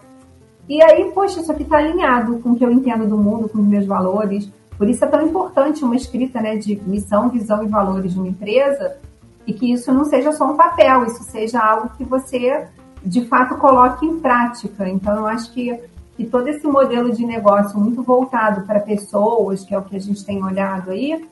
E 0.69 0.81
aí, 0.85 1.11
poxa, 1.11 1.41
isso 1.41 1.51
aqui 1.51 1.65
está 1.65 1.79
alinhado 1.79 2.39
com 2.39 2.51
o 2.51 2.57
que 2.57 2.65
eu 2.65 2.71
entendo 2.71 3.09
do 3.09 3.19
mundo, 3.19 3.49
com 3.49 3.59
os 3.59 3.67
meus 3.67 3.87
valores. 3.87 4.49
Por 4.77 4.89
isso 4.89 5.05
é 5.05 5.09
tão 5.09 5.27
importante 5.27 5.83
uma 5.83 5.97
escrita 5.97 6.41
né, 6.41 6.55
de 6.55 6.81
missão, 6.87 7.29
visão 7.29 7.65
e 7.65 7.67
valores 7.67 8.13
de 8.13 8.21
uma 8.21 8.29
empresa, 8.29 8.99
e 9.45 9.53
que 9.53 9.73
isso 9.73 9.93
não 9.93 10.05
seja 10.05 10.31
só 10.31 10.45
um 10.45 10.57
papel, 10.57 11.07
isso 11.07 11.25
seja 11.25 11.59
algo 11.59 11.91
que 11.97 12.05
você 12.05 12.69
de 13.05 13.25
fato 13.27 13.57
coloque 13.57 14.07
em 14.07 14.19
prática. 14.21 14.89
Então, 14.89 15.17
eu 15.17 15.27
acho 15.27 15.53
que, 15.53 15.79
que 16.17 16.25
todo 16.25 16.49
esse 16.49 16.67
modelo 16.67 17.13
de 17.13 17.25
negócio 17.25 17.79
muito 17.79 18.03
voltado 18.03 18.67
para 18.67 18.81
pessoas, 18.81 19.65
que 19.65 19.75
é 19.75 19.79
o 19.79 19.83
que 19.83 19.97
a 19.97 20.01
gente 20.01 20.25
tem 20.25 20.43
olhado 20.43 20.91
aí, 20.91 21.25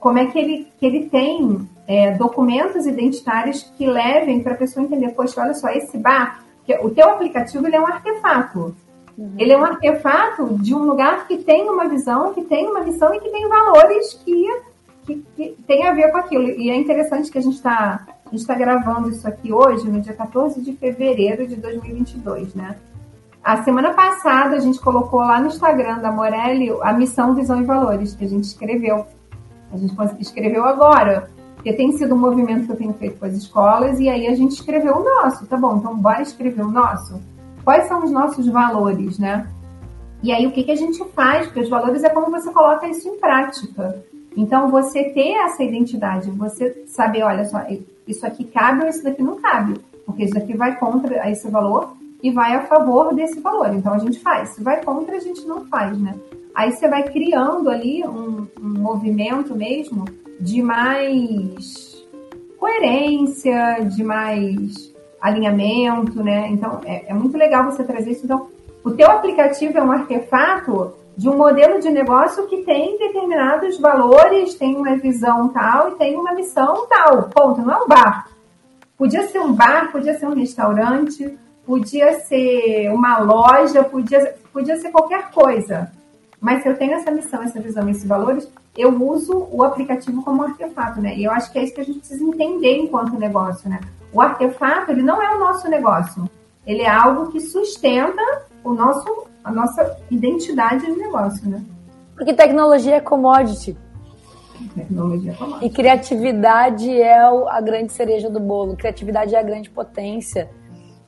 como 0.00 0.18
é 0.18 0.26
que 0.26 0.38
ele, 0.38 0.68
que 0.78 0.86
ele 0.86 1.08
tem 1.08 1.68
é, 1.86 2.12
documentos 2.12 2.86
identitários 2.86 3.62
que 3.76 3.86
levem 3.86 4.42
para 4.42 4.54
a 4.54 4.56
pessoa 4.56 4.84
entender, 4.84 5.08
poxa, 5.10 5.40
olha 5.40 5.54
só, 5.54 5.68
esse 5.70 5.98
bar, 5.98 6.42
o 6.82 6.90
teu 6.90 7.08
aplicativo 7.10 7.66
ele 7.66 7.76
é 7.76 7.80
um 7.80 7.86
artefato. 7.86 8.76
Uhum. 9.16 9.34
Ele 9.36 9.52
é 9.52 9.58
um 9.58 9.64
artefato 9.64 10.58
de 10.60 10.74
um 10.74 10.84
lugar 10.84 11.26
que 11.26 11.38
tem 11.38 11.68
uma 11.68 11.88
visão, 11.88 12.32
que 12.32 12.42
tem 12.42 12.66
uma 12.66 12.80
missão 12.80 13.12
e 13.14 13.20
que 13.20 13.30
tem 13.30 13.48
valores 13.48 14.14
que, 14.24 14.60
que, 15.04 15.24
que 15.34 15.56
tem 15.66 15.88
a 15.88 15.92
ver 15.92 16.12
com 16.12 16.18
aquilo. 16.18 16.48
E 16.48 16.70
é 16.70 16.76
interessante 16.76 17.30
que 17.30 17.38
a 17.38 17.42
gente 17.42 17.56
está 17.56 18.06
a 18.28 18.30
gente 18.30 18.40
está 18.40 18.54
gravando 18.54 19.08
isso 19.08 19.26
aqui 19.26 19.52
hoje, 19.52 19.88
no 19.88 20.00
dia 20.00 20.12
14 20.12 20.60
de 20.60 20.72
fevereiro 20.74 21.46
de 21.46 21.56
2022, 21.56 22.54
né? 22.54 22.76
A 23.42 23.62
semana 23.62 23.94
passada 23.94 24.56
a 24.56 24.60
gente 24.60 24.78
colocou 24.78 25.20
lá 25.20 25.40
no 25.40 25.46
Instagram 25.46 25.98
da 26.00 26.12
Morelli 26.12 26.70
a 26.82 26.92
missão, 26.92 27.34
visão 27.34 27.60
e 27.60 27.64
valores 27.64 28.14
que 28.14 28.24
a 28.24 28.28
gente 28.28 28.44
escreveu. 28.44 29.06
A 29.72 29.76
gente 29.78 29.94
escreveu 30.20 30.64
agora, 30.64 31.30
porque 31.54 31.72
tem 31.72 31.92
sido 31.92 32.14
um 32.14 32.18
movimento 32.18 32.66
que 32.66 32.72
eu 32.72 32.76
tenho 32.76 32.92
feito 32.94 33.18
com 33.18 33.24
as 33.24 33.34
escolas 33.34 33.98
e 33.98 34.08
aí 34.08 34.26
a 34.26 34.34
gente 34.34 34.52
escreveu 34.52 34.96
o 34.96 35.04
nosso, 35.04 35.46
tá 35.46 35.56
bom? 35.56 35.78
Então 35.78 35.96
bora 35.96 36.20
escrever 36.20 36.62
o 36.62 36.70
nosso. 36.70 37.20
Quais 37.64 37.88
são 37.88 38.04
os 38.04 38.10
nossos 38.10 38.46
valores, 38.48 39.18
né? 39.18 39.46
E 40.22 40.32
aí 40.32 40.46
o 40.46 40.52
que, 40.52 40.64
que 40.64 40.72
a 40.72 40.76
gente 40.76 41.02
faz? 41.14 41.46
Porque 41.46 41.60
os 41.60 41.70
valores 41.70 42.04
é 42.04 42.10
como 42.10 42.30
você 42.30 42.50
coloca 42.52 42.86
isso 42.86 43.08
em 43.08 43.18
prática. 43.18 44.04
Então 44.38 44.70
você 44.70 45.02
ter 45.10 45.32
essa 45.32 45.64
identidade, 45.64 46.30
você 46.30 46.84
saber, 46.86 47.24
olha 47.24 47.44
só, 47.44 47.58
isso 48.06 48.24
aqui 48.24 48.44
cabe 48.44 48.84
ou 48.84 48.88
isso 48.88 49.02
daqui 49.02 49.20
não 49.20 49.34
cabe, 49.40 49.80
porque 50.06 50.22
isso 50.22 50.38
aqui 50.38 50.56
vai 50.56 50.78
contra 50.78 51.28
esse 51.28 51.50
valor 51.50 51.96
e 52.22 52.30
vai 52.30 52.54
a 52.54 52.62
favor 52.62 53.12
desse 53.12 53.40
valor. 53.40 53.74
Então 53.74 53.92
a 53.92 53.98
gente 53.98 54.20
faz. 54.20 54.50
Se 54.50 54.62
vai 54.62 54.80
contra, 54.84 55.16
a 55.16 55.20
gente 55.20 55.44
não 55.44 55.66
faz, 55.66 55.98
né? 55.98 56.14
Aí 56.54 56.70
você 56.70 56.88
vai 56.88 57.02
criando 57.02 57.68
ali 57.68 58.06
um, 58.06 58.46
um 58.62 58.78
movimento 58.78 59.56
mesmo 59.56 60.04
de 60.40 60.62
mais 60.62 62.06
coerência, 62.60 63.80
de 63.90 64.04
mais 64.04 64.94
alinhamento, 65.20 66.22
né? 66.22 66.48
Então 66.48 66.80
é, 66.84 67.10
é 67.10 67.12
muito 67.12 67.36
legal 67.36 67.64
você 67.64 67.82
trazer 67.82 68.12
isso. 68.12 68.24
Então, 68.24 68.46
o 68.84 68.92
teu 68.92 69.10
aplicativo 69.10 69.76
é 69.76 69.82
um 69.82 69.90
artefato 69.90 70.94
de 71.18 71.28
um 71.28 71.36
modelo 71.36 71.80
de 71.80 71.90
negócio 71.90 72.46
que 72.46 72.58
tem 72.58 72.96
determinados 72.96 73.76
valores, 73.80 74.54
tem 74.54 74.76
uma 74.76 74.96
visão 74.96 75.48
tal 75.48 75.88
e 75.88 75.94
tem 75.96 76.14
uma 76.14 76.32
missão 76.32 76.86
tal. 76.86 77.24
Ponto. 77.24 77.60
Não 77.60 77.74
é 77.74 77.82
um 77.82 77.88
bar. 77.88 78.28
Podia 78.96 79.26
ser 79.26 79.40
um 79.40 79.52
bar, 79.52 79.90
podia 79.90 80.16
ser 80.16 80.26
um 80.26 80.34
restaurante, 80.34 81.36
podia 81.66 82.20
ser 82.20 82.88
uma 82.92 83.18
loja, 83.18 83.82
podia, 83.82 84.36
podia 84.52 84.76
ser 84.76 84.92
qualquer 84.92 85.32
coisa. 85.32 85.90
Mas 86.40 86.62
se 86.62 86.68
eu 86.68 86.76
tenho 86.76 86.92
essa 86.92 87.10
missão, 87.10 87.42
essa 87.42 87.60
visão, 87.60 87.88
esses 87.88 88.06
valores, 88.06 88.48
eu 88.76 88.94
uso 89.02 89.48
o 89.50 89.64
aplicativo 89.64 90.22
como 90.22 90.44
artefato, 90.44 91.00
né? 91.00 91.16
E 91.16 91.24
eu 91.24 91.32
acho 91.32 91.50
que 91.50 91.58
é 91.58 91.64
isso 91.64 91.74
que 91.74 91.80
a 91.80 91.84
gente 91.84 91.98
precisa 91.98 92.22
entender 92.22 92.78
enquanto 92.78 93.18
negócio, 93.18 93.68
né? 93.68 93.80
O 94.12 94.20
artefato, 94.20 94.92
ele 94.92 95.02
não 95.02 95.20
é 95.20 95.34
o 95.34 95.40
nosso 95.40 95.68
negócio. 95.68 96.30
Ele 96.64 96.82
é 96.82 96.88
algo 96.88 97.32
que 97.32 97.40
sustenta 97.40 98.22
o 98.62 98.72
nosso 98.72 99.26
a 99.48 99.52
nossa 99.52 99.96
identidade 100.10 100.84
de 100.84 100.92
negócio, 100.92 101.48
né? 101.48 101.64
Porque 102.14 102.34
tecnologia 102.34 102.96
é 102.96 103.00
commodity. 103.00 103.76
Tecnologia 104.74 105.32
é 105.32 105.34
commodity. 105.34 105.66
E 105.66 105.70
criatividade 105.70 107.00
é 107.00 107.18
a 107.18 107.60
grande 107.60 107.92
cereja 107.92 108.28
do 108.28 108.38
bolo. 108.38 108.76
Criatividade 108.76 109.34
é 109.34 109.38
a 109.38 109.42
grande 109.42 109.70
potência. 109.70 110.50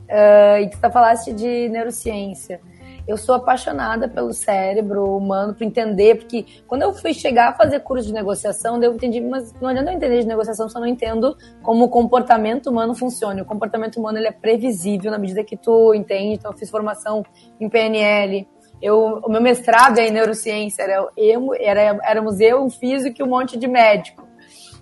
Uh, 0.09 0.63
e 0.63 0.71
tu 0.71 0.79
tá 0.79 0.91
falaste 0.91 1.33
de 1.33 1.69
neurociência. 1.69 2.61
Eu 3.07 3.17
sou 3.17 3.35
apaixonada 3.35 4.09
pelo 4.09 4.33
cérebro 4.33 5.17
humano, 5.17 5.55
para 5.55 5.67
entender, 5.67 6.17
porque 6.17 6.45
quando 6.67 6.83
eu 6.83 6.93
fui 6.93 7.13
chegar 7.13 7.51
a 7.51 7.53
fazer 7.55 7.81
curso 7.81 8.07
de 8.07 8.13
negociação, 8.13 8.83
eu 8.83 8.95
entendi, 8.95 9.21
mas 9.21 9.53
não 9.61 9.69
adianta 9.69 9.91
eu 9.91 9.97
entender 9.97 10.21
de 10.21 10.27
negociação 10.27 10.69
se 10.69 10.77
eu 10.77 10.81
não 10.81 10.89
entendo 10.89 11.37
como 11.63 11.85
o 11.85 11.89
comportamento 11.89 12.69
humano 12.69 12.95
funciona. 12.95 13.43
O 13.43 13.47
comportamento 13.47 13.97
humano 13.97 14.19
ele 14.19 14.29
é 14.29 14.33
previsível 14.33 15.11
na 15.11 15.19
medida 15.19 15.43
que 15.43 15.57
tu 15.57 15.95
entende. 15.95 16.35
Então, 16.35 16.53
eu 16.53 16.59
fiz 16.59 16.71
formação 16.71 17.25
em 17.61 17.69
PNL. 17.69 18.47
Eu, 18.81 19.21
o 19.25 19.31
meu 19.31 19.41
mestrado 19.41 19.99
é 19.99 20.09
em 20.09 20.11
neurociência, 20.11 20.83
era, 20.83 21.07
eu, 21.17 21.55
era, 21.55 21.99
éramos 22.03 22.41
eu, 22.41 22.65
um 22.65 22.71
físico 22.71 23.21
e 23.21 23.23
um 23.23 23.29
monte 23.29 23.59
de 23.59 23.69
médico 23.69 24.27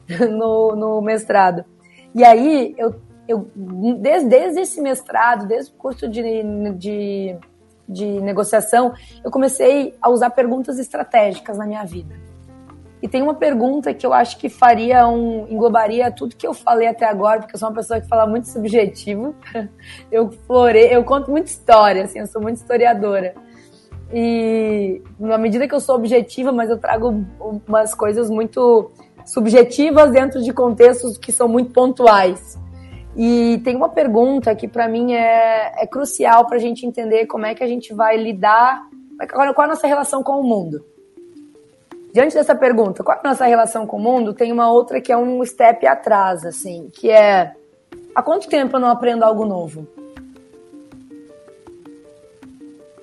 no, 0.30 0.76
no 0.76 1.00
mestrado. 1.00 1.64
E 2.14 2.24
aí, 2.24 2.74
eu, 2.78 2.94
eu 3.26 3.50
desde, 3.54 4.28
desde 4.28 4.60
esse 4.60 4.80
mestrado, 4.80 5.46
desde 5.46 5.72
o 5.72 5.74
curso 5.74 6.08
de, 6.08 6.22
de 6.76 7.36
de 7.88 8.20
negociação, 8.20 8.92
eu 9.24 9.30
comecei 9.30 9.94
a 10.02 10.10
usar 10.10 10.30
perguntas 10.30 10.78
estratégicas 10.78 11.56
na 11.56 11.66
minha 11.66 11.84
vida. 11.84 12.14
E 13.00 13.08
tem 13.08 13.22
uma 13.22 13.34
pergunta 13.34 13.94
que 13.94 14.04
eu 14.04 14.12
acho 14.12 14.38
que 14.38 14.48
faria 14.48 15.06
um. 15.06 15.46
englobaria 15.48 16.10
tudo 16.10 16.34
que 16.34 16.46
eu 16.46 16.52
falei 16.52 16.88
até 16.88 17.06
agora, 17.06 17.40
porque 17.40 17.54
eu 17.54 17.58
sou 17.58 17.68
uma 17.68 17.74
pessoa 17.74 18.00
que 18.00 18.08
fala 18.08 18.26
muito 18.26 18.48
subjetivo. 18.48 19.34
Eu 20.10 20.30
florei, 20.46 20.94
eu 20.94 21.04
conto 21.04 21.30
muita 21.30 21.48
história, 21.48 22.04
assim, 22.04 22.18
eu 22.18 22.26
sou 22.26 22.40
muito 22.40 22.56
historiadora. 22.56 23.34
E 24.12 25.02
na 25.18 25.36
medida 25.36 25.68
que 25.68 25.74
eu 25.74 25.80
sou 25.80 25.96
objetiva, 25.96 26.50
mas 26.50 26.70
eu 26.70 26.78
trago 26.78 27.24
umas 27.68 27.94
coisas 27.94 28.30
muito 28.30 28.90
subjetivas 29.24 30.10
dentro 30.10 30.42
de 30.42 30.52
contextos 30.52 31.18
que 31.18 31.30
são 31.30 31.46
muito 31.46 31.72
pontuais. 31.72 32.58
E 33.18 33.60
tem 33.64 33.74
uma 33.74 33.88
pergunta 33.88 34.54
que 34.54 34.68
para 34.68 34.86
mim 34.86 35.12
é, 35.12 35.72
é 35.82 35.86
crucial 35.88 36.46
para 36.46 36.54
a 36.54 36.60
gente 36.60 36.86
entender 36.86 37.26
como 37.26 37.44
é 37.44 37.52
que 37.52 37.64
a 37.64 37.66
gente 37.66 37.92
vai 37.92 38.16
lidar, 38.16 38.88
qual 39.32 39.44
é 39.44 39.50
a 39.50 39.66
nossa 39.66 39.88
relação 39.88 40.22
com 40.22 40.40
o 40.40 40.44
mundo. 40.44 40.84
Diante 42.12 42.36
dessa 42.36 42.54
pergunta, 42.54 43.02
qual 43.02 43.16
é 43.16 43.20
a 43.20 43.28
nossa 43.30 43.44
relação 43.44 43.88
com 43.88 43.96
o 43.96 44.00
mundo? 44.00 44.32
Tem 44.32 44.52
uma 44.52 44.70
outra 44.70 45.00
que 45.00 45.10
é 45.10 45.16
um 45.16 45.44
step 45.44 45.84
atrás, 45.84 46.46
assim, 46.46 46.90
que 46.94 47.10
é 47.10 47.56
há 48.14 48.22
quanto 48.22 48.48
tempo 48.48 48.76
eu 48.76 48.80
não 48.80 48.88
aprendo 48.88 49.24
algo 49.24 49.44
novo? 49.44 49.84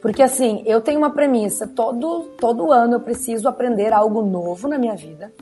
Porque 0.02 0.24
assim, 0.24 0.64
eu 0.66 0.80
tenho 0.80 1.00
uma 1.00 1.10
premissa, 1.10 1.68
todo, 1.68 2.30
todo 2.40 2.72
ano 2.72 2.94
eu 2.94 3.00
preciso 3.02 3.50
aprender 3.50 3.92
algo 3.92 4.22
novo 4.22 4.70
na 4.70 4.78
minha 4.78 4.96
vida. 4.96 5.34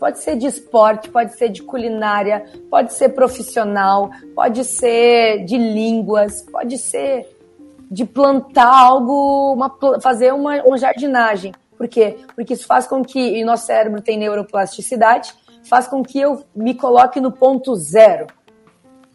Pode 0.00 0.18
ser 0.20 0.36
de 0.36 0.46
esporte, 0.46 1.10
pode 1.10 1.36
ser 1.36 1.50
de 1.50 1.62
culinária, 1.62 2.46
pode 2.70 2.94
ser 2.94 3.10
profissional, 3.10 4.10
pode 4.34 4.64
ser 4.64 5.44
de 5.44 5.58
línguas, 5.58 6.42
pode 6.50 6.78
ser 6.78 7.28
de 7.90 8.06
plantar 8.06 8.72
algo, 8.74 9.52
uma, 9.52 10.00
fazer 10.00 10.32
uma, 10.32 10.62
uma 10.62 10.78
jardinagem. 10.78 11.52
Por 11.76 11.86
quê? 11.86 12.18
Porque 12.34 12.54
isso 12.54 12.66
faz 12.66 12.86
com 12.86 13.04
que, 13.04 13.20
e 13.20 13.44
nosso 13.44 13.66
cérebro 13.66 14.00
tem 14.00 14.18
neuroplasticidade, 14.18 15.34
faz 15.68 15.86
com 15.86 16.02
que 16.02 16.18
eu 16.18 16.44
me 16.56 16.74
coloque 16.74 17.20
no 17.20 17.30
ponto 17.30 17.76
zero. 17.76 18.26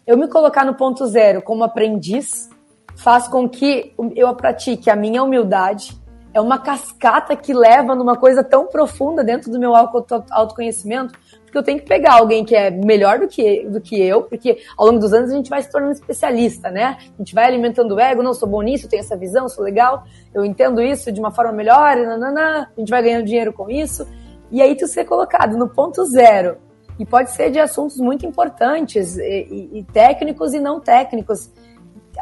Eu 0.06 0.18
me 0.18 0.28
colocar 0.28 0.64
no 0.64 0.76
ponto 0.76 1.08
zero 1.08 1.42
como 1.42 1.64
aprendiz 1.64 2.50
faz 2.96 3.28
com 3.28 3.50
que 3.50 3.94
eu 4.16 4.34
pratique 4.36 4.90
a 4.90 4.96
minha 4.96 5.24
humildade. 5.24 5.98
É 6.36 6.42
uma 6.42 6.60
cascata 6.60 7.34
que 7.34 7.54
leva 7.54 7.96
numa 7.96 8.18
coisa 8.18 8.44
tão 8.44 8.68
profunda 8.68 9.24
dentro 9.24 9.50
do 9.50 9.58
meu 9.58 9.74
autoconhecimento, 9.74 11.18
porque 11.46 11.58
eu 11.58 11.64
tenho 11.64 11.80
que 11.80 11.86
pegar 11.86 12.16
alguém 12.16 12.44
que 12.44 12.54
é 12.54 12.70
melhor 12.70 13.20
do 13.20 13.28
que, 13.30 13.64
do 13.70 13.80
que 13.80 14.02
eu, 14.02 14.24
porque 14.24 14.58
ao 14.78 14.86
longo 14.86 15.00
dos 15.00 15.14
anos 15.14 15.32
a 15.32 15.34
gente 15.34 15.50
vai 15.50 15.64
se 15.64 15.72
tornando 15.72 15.94
especialista, 15.94 16.70
né? 16.70 16.98
A 17.00 17.18
gente 17.20 17.34
vai 17.34 17.46
alimentando 17.46 17.96
o 17.96 18.00
ego, 18.02 18.22
não 18.22 18.34
sou 18.34 18.50
bom 18.50 18.62
nisso, 18.62 18.90
tenho 18.90 19.00
essa 19.00 19.16
visão, 19.16 19.48
sou 19.48 19.64
legal, 19.64 20.04
eu 20.34 20.44
entendo 20.44 20.82
isso 20.82 21.10
de 21.10 21.22
uma 21.22 21.32
forma 21.32 21.54
melhor, 21.54 21.96
nanana, 21.96 22.70
a 22.76 22.80
gente 22.82 22.90
vai 22.90 23.02
ganhando 23.02 23.24
dinheiro 23.24 23.54
com 23.54 23.70
isso. 23.70 24.06
E 24.52 24.62
aí 24.62 24.76
tu 24.76 24.88
ser 24.88 25.06
colocado 25.06 25.58
no 25.58 25.70
ponto 25.70 26.04
zero, 26.04 26.58
e 27.00 27.06
pode 27.06 27.32
ser 27.32 27.50
de 27.50 27.60
assuntos 27.60 27.96
muito 27.96 28.26
importantes, 28.26 29.18
e, 29.18 29.22
e, 29.24 29.80
e 29.80 29.84
técnicos 29.86 30.54
e 30.54 30.60
não 30.60 30.82
técnicos, 30.82 31.50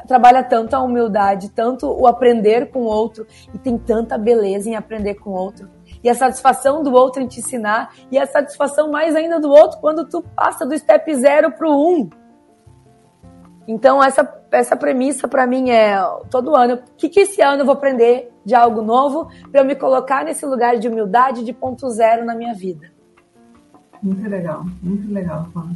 trabalha 0.08 0.44
tanto 0.44 0.76
a 0.76 0.82
humildade, 0.82 1.50
tanto 1.50 1.88
o 1.88 2.08
aprender 2.08 2.72
com 2.72 2.80
o 2.80 2.86
outro, 2.86 3.26
e 3.54 3.58
tem 3.58 3.78
tanta 3.78 4.18
beleza 4.18 4.70
em 4.70 4.76
aprender 4.76 5.16
com 5.16 5.32
o 5.32 5.34
outro 5.34 5.70
e 6.04 6.10
a 6.10 6.14
satisfação 6.14 6.84
do 6.84 6.92
outro 6.92 7.22
em 7.24 7.28
te 7.28 7.40
ensinar, 7.40 7.94
e 8.12 8.18
a 8.18 8.28
satisfação 8.28 8.92
mais 8.92 9.16
ainda 9.16 9.40
do 9.40 9.50
outro 9.50 9.80
quando 9.80 10.06
tu 10.06 10.22
passa 10.22 10.66
do 10.66 10.78
step 10.78 11.16
zero 11.16 11.52
pro 11.52 11.72
um. 11.72 12.10
Então, 13.66 14.04
essa, 14.04 14.30
essa 14.52 14.76
premissa 14.76 15.28
para 15.28 15.48
mim 15.48 15.70
é 15.70 15.98
todo 16.30 16.56
ano, 16.56 16.76
o 16.76 16.96
que, 16.98 17.08
que 17.08 17.22
esse 17.22 17.42
ano 17.42 17.62
eu 17.62 17.66
vou 17.66 17.74
aprender 17.74 18.30
de 18.44 18.54
algo 18.54 18.82
novo 18.82 19.30
para 19.50 19.62
eu 19.62 19.66
me 19.66 19.74
colocar 19.74 20.26
nesse 20.26 20.46
lugar 20.46 20.78
de 20.78 20.90
humildade 20.90 21.46
de 21.46 21.54
ponto 21.54 21.90
zero 21.90 22.26
na 22.26 22.36
minha 22.36 22.54
vida? 22.54 22.92
Muito 24.02 24.30
legal, 24.30 24.66
muito 24.82 25.14
legal, 25.14 25.48
Juan. 25.54 25.72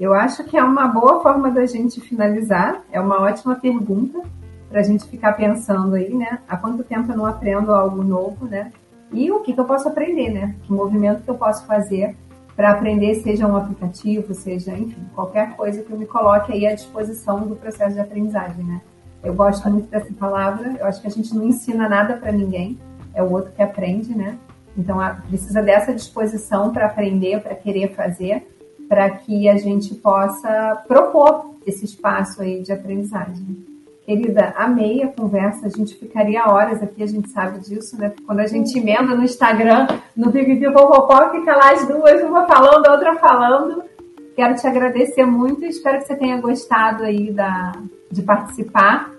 Eu 0.00 0.14
acho 0.14 0.42
que 0.44 0.56
é 0.56 0.64
uma 0.64 0.88
boa 0.88 1.22
forma 1.22 1.50
da 1.50 1.66
gente 1.66 2.00
finalizar, 2.00 2.82
é 2.90 2.98
uma 2.98 3.20
ótima 3.20 3.56
pergunta 3.56 4.22
para 4.70 4.80
a 4.80 4.82
gente 4.82 5.04
ficar 5.04 5.34
pensando 5.34 5.94
aí, 5.94 6.14
né? 6.14 6.38
Há 6.48 6.56
quanto 6.56 6.82
tempo 6.82 7.12
eu 7.12 7.18
não 7.18 7.26
aprendo 7.26 7.70
algo 7.70 8.02
novo, 8.02 8.46
né? 8.46 8.72
E 9.12 9.30
o 9.30 9.40
que, 9.40 9.52
que 9.52 9.60
eu 9.60 9.66
posso 9.66 9.88
aprender, 9.88 10.30
né? 10.30 10.56
Que 10.62 10.72
movimento 10.72 11.22
que 11.22 11.28
eu 11.28 11.34
posso 11.34 11.66
fazer 11.66 12.16
para 12.56 12.70
aprender, 12.70 13.16
seja 13.16 13.46
um 13.46 13.54
aplicativo, 13.54 14.32
seja, 14.32 14.72
enfim, 14.72 15.04
qualquer 15.14 15.54
coisa 15.54 15.82
que 15.82 15.90
eu 15.90 15.98
me 15.98 16.06
coloque 16.06 16.50
aí 16.50 16.66
à 16.66 16.74
disposição 16.74 17.46
do 17.46 17.54
processo 17.54 17.92
de 17.92 18.00
aprendizagem, 18.00 18.64
né? 18.64 18.80
Eu 19.22 19.34
gosto 19.34 19.68
muito 19.68 19.90
dessa 19.90 20.14
palavra, 20.14 20.76
eu 20.80 20.86
acho 20.86 21.02
que 21.02 21.08
a 21.08 21.10
gente 21.10 21.34
não 21.34 21.44
ensina 21.44 21.86
nada 21.90 22.16
para 22.16 22.32
ninguém, 22.32 22.78
é 23.12 23.22
o 23.22 23.30
outro 23.30 23.52
que 23.52 23.62
aprende, 23.62 24.16
né? 24.16 24.38
Então, 24.78 24.96
precisa 25.28 25.60
dessa 25.60 25.92
disposição 25.92 26.72
para 26.72 26.86
aprender, 26.86 27.42
para 27.42 27.54
querer 27.54 27.94
fazer, 27.94 28.46
para 28.90 29.08
que 29.08 29.48
a 29.48 29.56
gente 29.56 29.94
possa 29.94 30.82
propor 30.88 31.54
esse 31.64 31.84
espaço 31.84 32.42
aí 32.42 32.60
de 32.60 32.72
aprendizagem. 32.72 33.64
Querida, 34.04 34.52
amei 34.56 35.04
a 35.04 35.06
conversa, 35.06 35.66
a 35.66 35.68
gente 35.68 35.94
ficaria 35.94 36.44
horas 36.48 36.82
aqui, 36.82 37.00
a 37.00 37.06
gente 37.06 37.30
sabe 37.30 37.60
disso, 37.60 37.96
né? 37.96 38.12
Quando 38.26 38.40
a 38.40 38.48
gente 38.48 38.76
emenda 38.76 39.14
no 39.14 39.22
Instagram, 39.22 39.86
no 40.16 40.32
Big 40.32 40.60
Popopó, 40.72 41.30
fica 41.30 41.54
lá 41.54 41.70
as 41.70 41.86
duas, 41.86 42.20
uma 42.24 42.46
falando, 42.46 42.84
a 42.88 42.92
outra 42.92 43.14
falando. 43.14 43.84
Quero 44.34 44.56
te 44.56 44.66
agradecer 44.66 45.24
muito, 45.24 45.64
espero 45.64 45.98
que 45.98 46.08
você 46.08 46.16
tenha 46.16 46.40
gostado 46.40 47.04
aí 47.04 47.30
da, 47.30 47.70
de 48.10 48.22
participar. 48.22 49.12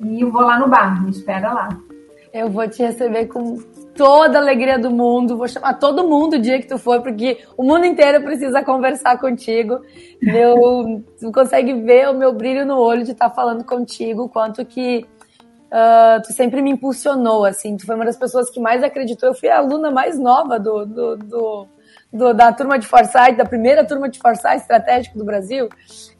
E 0.00 0.24
vou 0.24 0.40
lá 0.40 0.58
no 0.58 0.68
bar, 0.68 1.04
me 1.04 1.10
espera 1.10 1.52
lá. 1.52 1.68
Eu 2.32 2.48
vou 2.48 2.66
te 2.66 2.82
receber 2.82 3.26
com 3.26 3.58
toda 3.94 4.38
a 4.38 4.40
alegria 4.40 4.78
do 4.78 4.90
mundo. 4.90 5.36
Vou 5.36 5.46
chamar 5.46 5.74
todo 5.74 6.08
mundo 6.08 6.36
o 6.36 6.38
dia 6.38 6.58
que 6.58 6.66
tu 6.66 6.78
for, 6.78 7.02
porque 7.02 7.44
o 7.56 7.62
mundo 7.62 7.84
inteiro 7.84 8.22
precisa 8.22 8.64
conversar 8.64 9.18
contigo. 9.20 9.80
Meu, 10.20 11.02
tu 11.20 11.30
consegue 11.30 11.74
ver 11.74 12.08
o 12.08 12.14
meu 12.14 12.32
brilho 12.32 12.64
no 12.64 12.78
olho 12.78 13.04
de 13.04 13.12
estar 13.12 13.28
tá 13.28 13.34
falando 13.34 13.64
contigo, 13.64 14.30
quanto 14.30 14.64
que 14.64 15.04
uh, 15.66 16.22
tu 16.22 16.32
sempre 16.32 16.62
me 16.62 16.70
impulsionou, 16.70 17.44
assim. 17.44 17.76
Tu 17.76 17.84
foi 17.84 17.94
uma 17.94 18.06
das 18.06 18.16
pessoas 18.16 18.48
que 18.48 18.60
mais 18.60 18.82
acreditou. 18.82 19.28
Eu 19.28 19.34
fui 19.34 19.50
a 19.50 19.58
aluna 19.58 19.90
mais 19.90 20.18
nova 20.18 20.58
do, 20.58 20.86
do, 20.86 21.16
do, 21.16 21.66
do 22.12 22.34
da 22.34 22.52
turma 22.52 22.78
de 22.78 22.86
Foresight, 22.86 23.36
da 23.36 23.44
primeira 23.44 23.84
turma 23.86 24.08
de 24.08 24.18
Foresight 24.18 24.56
estratégico 24.56 25.16
do 25.16 25.24
Brasil. 25.24 25.68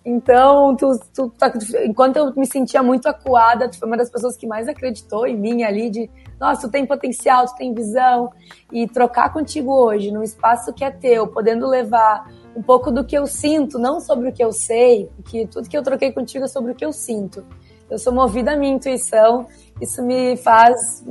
Então, 0.05 0.75
tu, 0.75 0.99
tu, 1.15 1.29
tá, 1.31 1.53
enquanto 1.85 2.17
eu 2.17 2.35
me 2.35 2.47
sentia 2.47 2.83
muito 2.83 3.07
acuada, 3.07 3.69
tu 3.69 3.79
foi 3.79 3.87
uma 3.87 3.97
das 3.97 4.11
pessoas 4.11 4.37
que 4.37 4.47
mais 4.47 4.67
acreditou 4.69 5.27
em 5.27 5.37
mim 5.37 5.63
ali, 5.63 5.91
de 5.91 6.11
nossa, 6.41 6.63
tu 6.63 6.71
tem 6.71 6.87
potencial, 6.87 7.47
tu 7.47 7.55
tem 7.57 7.75
visão. 7.75 8.33
E 8.73 8.89
trocar 8.89 9.33
contigo 9.33 9.73
hoje, 9.73 10.11
num 10.11 10.23
espaço 10.23 10.73
que 10.73 10.83
é 10.83 10.91
teu, 10.91 11.29
podendo 11.29 11.69
levar 11.69 12.27
um 12.57 12.63
pouco 12.63 12.91
do 12.91 13.05
que 13.05 13.17
eu 13.17 13.27
sinto, 13.27 13.79
não 13.79 14.01
sobre 14.01 14.29
o 14.29 14.33
que 14.33 14.43
eu 14.43 14.53
sei, 14.53 15.11
porque 15.17 15.47
tudo 15.47 15.69
que 15.69 15.77
eu 15.77 15.83
troquei 15.83 16.11
contigo 16.11 16.45
é 16.45 16.49
sobre 16.49 16.73
o 16.73 16.75
que 16.75 16.85
eu 16.85 16.93
sinto. 16.93 17.45
Eu 17.91 17.99
sou 17.99 18.13
movida 18.13 18.53
à 18.53 18.57
minha 18.57 18.73
intuição, 18.73 19.47
isso 19.81 20.03
me 20.03 20.37
faz, 20.39 21.05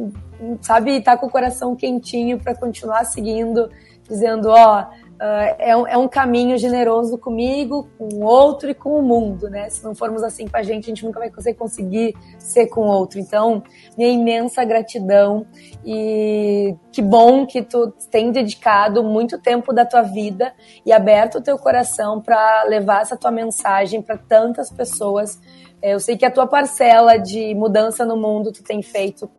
sabe, 0.61 0.97
estar 0.97 1.11
tá 1.11 1.17
com 1.17 1.27
o 1.27 1.29
coração 1.29 1.75
quentinho 1.75 2.39
para 2.39 2.55
continuar 2.55 3.05
seguindo, 3.05 3.69
dizendo, 4.12 4.50
ó, 4.50 4.86
Uh, 5.21 5.54
é, 5.60 5.78
um, 5.78 5.88
é, 5.88 5.95
um, 5.95 6.08
caminho 6.08 6.58
generoso 6.58 7.15
comigo, 7.15 7.88
com 7.95 8.06
o 8.06 8.24
outro 8.24 8.71
e 8.71 8.74
com 8.74 8.97
o 8.97 9.04
mundo, 9.04 9.52
né? 9.52 9.69
Se 9.69 9.84
não 9.84 9.93
formos 9.93 10.24
assim 10.24 10.47
com 10.47 10.58
a 10.58 10.63
gente, 10.63 10.86
a 10.86 10.88
gente 10.88 11.06
nunca 11.06 11.19
vai 11.19 11.30
conseguir, 11.30 11.58
conseguir 11.60 12.17
ser 12.39 12.65
com 12.65 12.82
o 12.82 12.88
outro. 12.88 13.19
Então, 13.19 13.62
minha 13.95 14.10
imensa 14.10 14.63
gratidão 14.63 15.45
e 15.86 16.76
que 16.91 17.04
bom 17.04 17.45
que 17.45 17.62
tu 17.62 17.93
tem 18.10 18.32
dedicado 18.32 19.04
muito 19.04 19.38
tempo 19.38 19.71
da 19.71 19.86
tua 19.86 20.02
vida 20.02 20.56
e 20.84 20.91
aberto 20.91 21.38
o 21.38 21.41
teu 21.43 21.56
coração 21.56 22.19
para 22.19 22.63
levar 22.63 23.04
essa 23.04 23.15
tua 23.15 23.30
mensagem 23.30 24.02
para 24.02 24.17
tantas 24.17 24.71
pessoas. 24.71 25.39
É, 25.84 25.93
eu 25.93 26.00
sei 26.00 26.17
que 26.17 26.26
a 26.26 26.32
tua 26.32 26.47
parcela 26.47 27.17
de 27.17 27.54
mudança 27.54 28.04
no 28.04 28.17
mundo 28.17 28.52
tu 28.52 28.63
tem 28.63 28.82
feito 28.82 29.30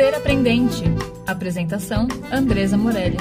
Ser 0.00 0.14
Aprendente. 0.14 0.84
Apresentação: 1.26 2.08
Andresa 2.32 2.74
Morelli. 2.74 3.18